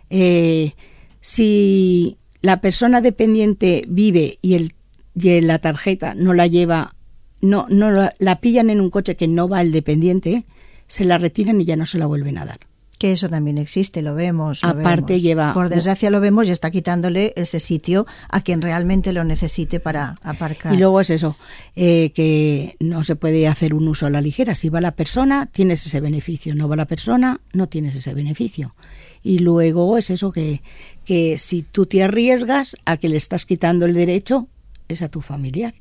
Eh, 0.08 0.72
si 1.20 2.16
la 2.40 2.62
persona 2.62 3.02
dependiente 3.02 3.84
vive 3.88 4.38
y, 4.40 4.54
el, 4.54 4.72
y 5.14 5.38
la 5.42 5.58
tarjeta 5.58 6.14
no 6.14 6.32
la 6.32 6.46
lleva 6.46 6.94
no, 7.40 7.66
no 7.68 8.10
la, 8.18 8.40
pillan 8.40 8.70
en 8.70 8.80
un 8.80 8.90
coche 8.90 9.16
que 9.16 9.28
no 9.28 9.48
va 9.48 9.58
al 9.58 9.72
dependiente, 9.72 10.44
se 10.86 11.04
la 11.04 11.18
retiran 11.18 11.60
y 11.60 11.64
ya 11.64 11.76
no 11.76 11.86
se 11.86 11.98
la 11.98 12.06
vuelven 12.06 12.38
a 12.38 12.44
dar. 12.44 12.60
Que 12.98 13.12
eso 13.12 13.28
también 13.28 13.58
existe, 13.58 14.02
lo 14.02 14.16
vemos. 14.16 14.64
Aparte 14.64 15.20
lleva... 15.20 15.54
Por 15.54 15.68
desgracia 15.68 16.10
lo 16.10 16.20
vemos 16.20 16.48
y 16.48 16.50
está 16.50 16.72
quitándole 16.72 17.32
ese 17.36 17.60
sitio 17.60 18.06
a 18.28 18.40
quien 18.40 18.60
realmente 18.60 19.12
lo 19.12 19.22
necesite 19.22 19.78
para 19.78 20.16
aparcar. 20.22 20.74
Y 20.74 20.78
luego 20.78 21.00
es 21.00 21.10
eso, 21.10 21.36
eh, 21.76 22.10
que 22.12 22.74
no 22.80 23.04
se 23.04 23.14
puede 23.14 23.46
hacer 23.46 23.72
un 23.72 23.86
uso 23.86 24.06
a 24.06 24.10
la 24.10 24.20
ligera. 24.20 24.56
Si 24.56 24.68
va 24.68 24.80
la 24.80 24.96
persona, 24.96 25.46
tienes 25.46 25.86
ese 25.86 26.00
beneficio. 26.00 26.56
No 26.56 26.68
va 26.68 26.74
la 26.74 26.86
persona, 26.86 27.40
no 27.52 27.68
tienes 27.68 27.94
ese 27.94 28.14
beneficio. 28.14 28.74
Y 29.22 29.38
luego 29.38 29.96
es 29.96 30.10
eso 30.10 30.32
que, 30.32 30.62
que 31.04 31.38
si 31.38 31.62
tú 31.62 31.86
te 31.86 32.02
arriesgas 32.02 32.76
a 32.84 32.96
que 32.96 33.08
le 33.08 33.16
estás 33.16 33.44
quitando 33.44 33.86
el 33.86 33.94
derecho, 33.94 34.48
es 34.88 35.02
a 35.02 35.08
tu 35.08 35.20
familiar. 35.20 35.74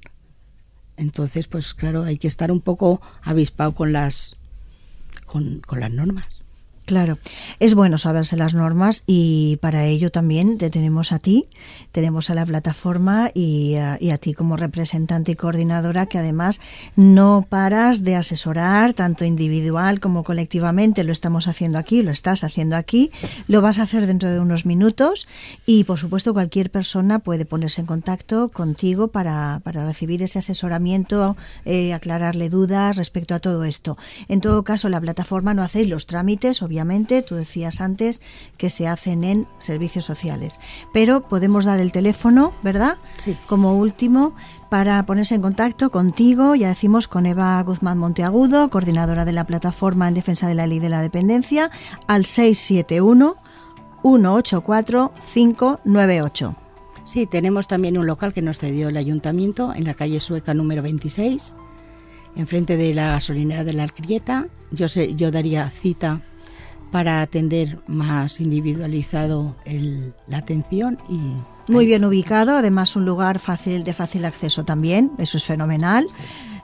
Entonces, 0.97 1.47
pues 1.47 1.73
claro, 1.73 2.03
hay 2.03 2.17
que 2.17 2.27
estar 2.27 2.51
un 2.51 2.61
poco 2.61 3.01
avispado 3.21 3.73
con 3.73 3.93
las, 3.93 4.35
con, 5.25 5.61
con 5.61 5.79
las 5.79 5.91
normas. 5.91 6.36
Claro, 6.87 7.17
es 7.59 7.75
bueno 7.75 7.97
saberse 7.97 8.37
las 8.37 8.53
normas 8.53 9.03
y 9.05 9.57
para 9.57 9.83
ello 9.83 10.09
también 10.09 10.57
te 10.57 10.69
tenemos 10.69 11.11
a 11.11 11.19
ti, 11.19 11.47
tenemos 11.91 12.29
a 12.29 12.33
la 12.33 12.45
plataforma 12.45 13.29
y 13.33 13.75
a, 13.75 14.17
ti 14.19 14.33
como 14.33 14.55
representante 14.55 15.33
y 15.33 15.35
coordinadora 15.35 16.05
que 16.05 16.17
además 16.17 16.61
no 16.95 17.45
paras 17.49 18.05
de 18.05 18.15
asesorar 18.15 18.93
tanto 18.93 19.25
individual 19.25 19.99
como 19.99 20.23
colectivamente, 20.23 21.03
lo 21.03 21.11
estamos 21.11 21.49
haciendo 21.49 21.77
aquí, 21.77 22.03
lo 22.03 22.11
estás 22.11 22.45
haciendo 22.45 22.77
aquí, 22.77 23.11
lo 23.49 23.61
vas 23.61 23.79
a 23.79 23.83
hacer 23.83 24.07
dentro 24.07 24.31
de 24.31 24.39
unos 24.39 24.65
minutos 24.65 25.27
y 25.65 25.83
por 25.83 25.99
supuesto 25.99 26.33
cualquier 26.33 26.71
persona 26.71 27.19
puede 27.19 27.43
ponerse 27.43 27.81
en 27.81 27.87
contacto 27.87 28.47
contigo 28.47 29.09
para, 29.09 29.59
para 29.65 29.85
recibir 29.85 30.23
ese 30.23 30.39
asesoramiento, 30.39 31.35
eh, 31.65 31.93
aclararle 31.93 32.47
dudas 32.47 32.95
respecto 32.95 33.35
a 33.35 33.39
todo 33.39 33.65
esto. 33.65 33.97
En 34.29 34.39
todo 34.39 34.63
caso, 34.63 34.87
la 34.87 35.01
plataforma 35.01 35.53
no 35.53 35.63
hacéis 35.63 35.89
los 35.89 36.07
trámites, 36.07 36.61
obviamente 36.61 36.76
obviamente, 36.77 37.23
tú 37.23 37.33
decías 37.33 37.81
antes 37.81 38.21
que 38.57 38.69
se 38.69 38.87
hacen 38.87 39.23
en 39.23 39.47
servicios 39.57 40.05
sociales. 40.05 40.59
Pero 40.93 41.27
podemos 41.27 41.65
dar 41.65 41.79
el 41.79 41.91
teléfono, 41.91 42.53
¿verdad? 42.61 42.97
Sí. 43.17 43.35
Como 43.47 43.73
último, 43.73 44.35
para 44.69 45.03
ponerse 45.07 45.33
en 45.33 45.41
contacto 45.41 45.89
contigo, 45.89 46.53
ya 46.53 46.69
decimos 46.69 47.07
con 47.07 47.25
Eva 47.25 47.59
Guzmán 47.63 47.97
Monteagudo, 47.97 48.69
coordinadora 48.69 49.25
de 49.25 49.31
la 49.31 49.47
plataforma 49.47 50.07
en 50.07 50.13
defensa 50.13 50.47
de 50.47 50.53
la 50.53 50.67
ley 50.67 50.77
de 50.77 50.89
la 50.89 51.01
dependencia, 51.01 51.71
al 52.05 52.25
671 52.25 53.37
184 54.03 55.13
598. 55.33 56.55
Sí, 57.05 57.25
tenemos 57.25 57.67
también 57.67 57.97
un 57.97 58.05
local 58.05 58.33
que 58.33 58.43
nos 58.43 58.59
cedió 58.59 58.89
el 58.89 58.97
ayuntamiento 58.97 59.73
en 59.73 59.85
la 59.85 59.95
calle 59.95 60.19
Sueca 60.19 60.53
número 60.53 60.83
26, 60.83 61.55
enfrente 62.35 62.77
de 62.77 62.93
la 62.93 63.07
gasolinera 63.07 63.63
de 63.63 63.73
la 63.73 63.81
Alcrieta. 63.81 64.47
Yo, 64.69 64.87
sé, 64.87 65.15
yo 65.15 65.31
daría 65.31 65.67
cita 65.71 66.21
para 66.91 67.21
atender 67.21 67.79
más 67.87 68.39
individualizado 68.39 69.55
el, 69.65 70.13
la 70.27 70.37
atención 70.37 70.97
y 71.09 71.35
muy 71.67 71.85
bien 71.85 72.05
ubicado, 72.05 72.55
además 72.55 72.95
un 72.95 73.05
lugar 73.05 73.39
fácil 73.39 73.83
de 73.83 73.93
fácil 73.93 74.23
acceso 74.25 74.63
también, 74.63 75.11
eso 75.17 75.37
es 75.37 75.43
fenomenal. 75.43 76.07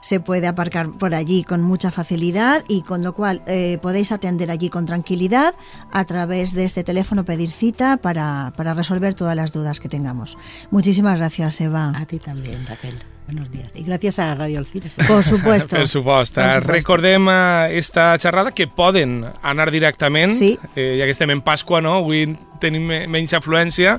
Se 0.00 0.20
puede 0.20 0.46
aparcar 0.46 0.90
por 0.98 1.14
allí 1.14 1.44
con 1.44 1.62
mucha 1.62 1.90
facilidad 1.90 2.62
y 2.68 2.82
con 2.82 3.02
lo 3.02 3.14
cual 3.14 3.42
eh, 3.46 3.78
podéis 3.80 4.12
atender 4.12 4.50
allí 4.50 4.68
con 4.68 4.84
tranquilidad 4.84 5.54
a 5.90 6.04
través 6.04 6.52
de 6.52 6.64
este 6.64 6.84
teléfono 6.84 7.24
pedir 7.24 7.50
cita 7.50 7.96
para, 7.96 8.52
para 8.54 8.74
resolver 8.74 9.14
todas 9.14 9.34
las 9.34 9.52
dudas 9.52 9.80
que 9.80 9.88
tengamos. 9.88 10.36
Muchísimas 10.70 11.18
gracias, 11.18 11.60
Eva. 11.60 11.92
A 11.94 12.04
ti 12.04 12.18
también, 12.18 12.66
Raquel. 12.66 13.13
Buenos 13.26 13.50
días. 13.50 13.72
I 13.74 13.84
gràcies 13.86 14.18
a 14.20 14.34
Radio 14.34 14.58
Alcira. 14.60 14.90
Por 15.08 15.24
supuesto. 15.24 15.76
per 15.80 15.88
supost. 15.88 16.34
Per 16.34 16.60
supost. 16.60 16.68
Recordem 16.68 17.26
uh, 17.26 17.72
esta 17.72 18.18
xerrada 18.20 18.52
que 18.52 18.66
poden 18.68 19.24
anar 19.42 19.70
directament, 19.72 20.34
sí. 20.36 20.58
eh, 20.76 20.98
ja 21.00 21.08
que 21.08 21.14
estem 21.16 21.32
en 21.32 21.40
Pasqua, 21.40 21.80
no? 21.80 21.96
avui 22.02 22.26
tenim 22.60 22.84
menys 23.08 23.32
afluència, 23.36 23.96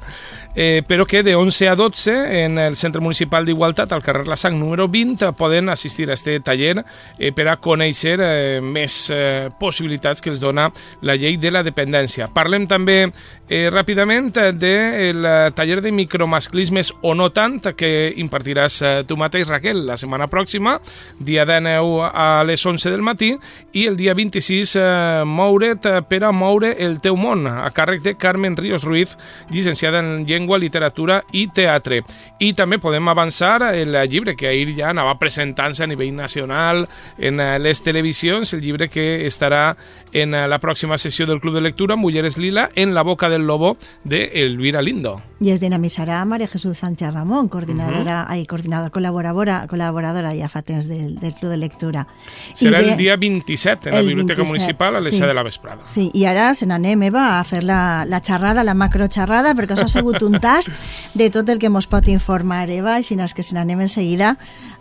eh, 0.55 0.83
però 0.87 1.05
que 1.05 1.21
de 1.23 1.35
11 1.35 1.69
a 1.69 1.75
12 1.75 2.43
en 2.45 2.57
el 2.57 2.75
Centre 2.75 3.01
Municipal 3.01 3.45
d'Igualtat, 3.45 3.91
al 3.91 4.01
carrer 4.01 4.27
La 4.27 4.37
Sang 4.37 4.57
número 4.57 4.87
20, 4.87 5.33
poden 5.33 5.69
assistir 5.69 6.09
a 6.09 6.13
este 6.13 6.39
taller 6.39 6.85
eh, 7.19 7.31
per 7.35 7.49
a 7.51 7.57
conèixer 7.59 8.15
eh, 8.23 8.61
més 8.63 9.09
eh, 9.11 9.49
possibilitats 9.59 10.23
que 10.23 10.31
els 10.31 10.39
dona 10.39 10.69
la 11.03 11.17
llei 11.19 11.35
de 11.37 11.51
la 11.51 11.63
dependència. 11.63 12.29
Parlem 12.33 12.69
també 12.71 13.11
eh, 13.49 13.67
ràpidament 13.69 14.31
del 14.55 15.27
taller 15.55 15.81
de 15.83 15.91
micromasclismes 15.91 16.93
o 17.03 17.13
no 17.13 17.29
tant 17.35 17.59
que 17.75 17.91
impartiràs 18.15 18.79
eh, 18.81 18.93
tu 19.07 19.19
mateix, 19.19 19.49
Raquel, 19.51 19.83
la 19.85 19.99
setmana 19.99 20.29
pròxima, 20.31 20.79
dia 21.19 21.45
19 21.45 22.07
a 22.07 22.43
les 22.47 22.65
11 22.65 22.95
del 22.95 23.03
matí, 23.03 23.33
i 23.73 23.85
el 23.89 23.99
dia 23.99 24.15
26 24.15 24.75
eh, 24.79 24.87
moure't 25.27 25.91
per 26.07 26.23
a 26.23 26.31
moure 26.31 26.71
el 26.79 27.01
teu 27.03 27.19
món, 27.19 27.45
a 27.47 27.67
càrrec 27.75 28.03
de 28.07 28.15
Carmen 28.15 28.55
Ríos 28.55 28.87
Ruiz, 28.87 29.17
llicenciada 29.51 29.99
en 29.99 30.25
llengua 30.25 30.44
llengua, 30.45 30.59
literatura 30.59 31.23
i 31.33 31.47
teatre. 31.47 32.03
I 32.39 32.53
també 32.53 32.77
podem 32.79 33.07
avançar 33.09 33.73
el 33.73 33.95
llibre 34.09 34.35
que 34.35 34.47
ahir 34.47 34.75
ja 34.77 34.91
anava 34.91 35.17
presentant-se 35.17 35.83
a 35.83 35.87
nivell 35.87 36.13
nacional 36.15 36.87
en 37.17 37.39
eh, 37.39 37.57
les 37.59 37.81
televisions, 37.81 38.53
el 38.53 38.61
llibre 38.61 38.89
que 38.89 39.25
estarà 39.25 39.75
en 40.13 40.33
eh, 40.33 40.47
la 40.47 40.59
pròxima 40.59 40.97
sessió 40.97 41.25
del 41.25 41.41
Club 41.41 41.55
de 41.55 41.61
Lectura, 41.61 41.95
Mulleres 41.95 42.37
Lila, 42.37 42.69
en 42.75 42.93
la 42.93 43.01
boca 43.01 43.29
del 43.29 43.47
lobo, 43.47 43.77
de 44.03 44.31
Elvira 44.35 44.81
Lindo. 44.81 45.21
Y 45.39 45.49
es 45.49 45.59
dinamizará 45.59 46.23
María 46.23 46.47
Jesús 46.47 46.77
Sánchez 46.77 47.13
Ramón, 47.13 47.49
coordinadora, 47.49 48.23
uh 48.23 48.25
-huh. 48.25 48.31
ahí, 48.31 48.45
coordinadora, 48.45 48.89
colaboradora, 48.89 49.67
colaboradora 49.67 50.33
ya 50.33 50.47
fa 50.47 50.61
temps 50.61 50.87
del, 50.87 51.19
del 51.19 51.33
Club 51.33 51.51
de 51.51 51.57
Lectura. 51.57 52.07
Serà 52.55 52.81
I 52.81 52.91
el 52.91 52.97
dia 52.97 53.17
27 53.17 53.89
en 53.89 53.95
la 53.95 54.01
Biblioteca 54.01 54.41
27, 54.41 54.51
Municipal 54.51 54.95
a 54.95 54.99
les 54.99 55.13
sí, 55.13 55.19
de 55.19 55.33
la 55.33 55.43
vesprada. 55.43 55.81
Sí, 55.85 56.09
i 56.13 56.25
ara 56.25 56.53
se 56.53 56.65
n'anem, 56.65 57.03
Eva, 57.03 57.39
a 57.39 57.43
fer 57.43 57.63
la, 57.63 58.05
la 58.05 58.21
xerrada, 58.21 58.63
la 58.63 58.73
macroxerrada, 58.73 59.53
perquè 59.55 59.75
això 59.75 59.85
ha 59.85 59.91
sigut 59.91 60.21
un 60.21 60.34
tast 60.43 60.71
de 61.13 61.29
tot 61.33 61.49
el 61.49 61.59
que 61.59 61.69
ens 61.71 61.87
pot 61.89 62.07
informar 62.11 62.69
Eva, 62.69 62.95
així 62.95 63.15
que 63.15 63.43
se 63.43 63.55
n'anem 63.55 63.81
en 63.81 63.89
seguida 63.89 64.35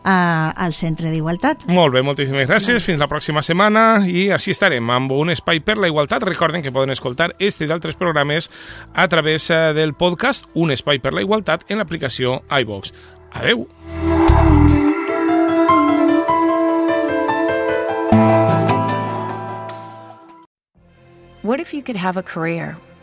a, 0.04 0.50
al 0.50 0.72
Centre 0.72 1.10
d'Igualtat. 1.10 1.64
Molt 1.66 1.94
bé, 1.94 2.02
moltíssimes 2.04 2.48
gràcies. 2.48 2.84
Fins 2.84 3.00
la 3.00 3.08
pròxima 3.08 3.42
setmana 3.42 4.04
i 4.06 4.28
així 4.34 4.52
estarem 4.54 4.90
amb 4.90 5.12
un 5.16 5.32
espai 5.34 5.60
per 5.64 5.78
la 5.78 5.88
igualtat. 5.88 6.22
Recorden 6.22 6.62
que 6.62 6.72
poden 6.72 6.92
escoltar 6.94 7.32
este 7.38 7.64
i 7.64 7.70
d'altres 7.70 7.96
programes 7.96 8.50
a 8.92 9.08
través 9.08 9.50
eh, 9.50 9.72
del 9.74 9.94
podcast 9.94 10.46
Un 10.54 10.70
espai 10.70 11.00
per 11.00 11.14
la 11.14 11.24
igualtat 11.24 11.64
en 11.68 11.80
l'aplicació 11.80 12.42
iVox. 12.50 12.92
Adeu! 13.34 13.66
What 21.42 21.60
if 21.60 21.74
you 21.74 21.82
could 21.82 21.96
have 21.96 22.16
a 22.16 22.22
career 22.22 22.78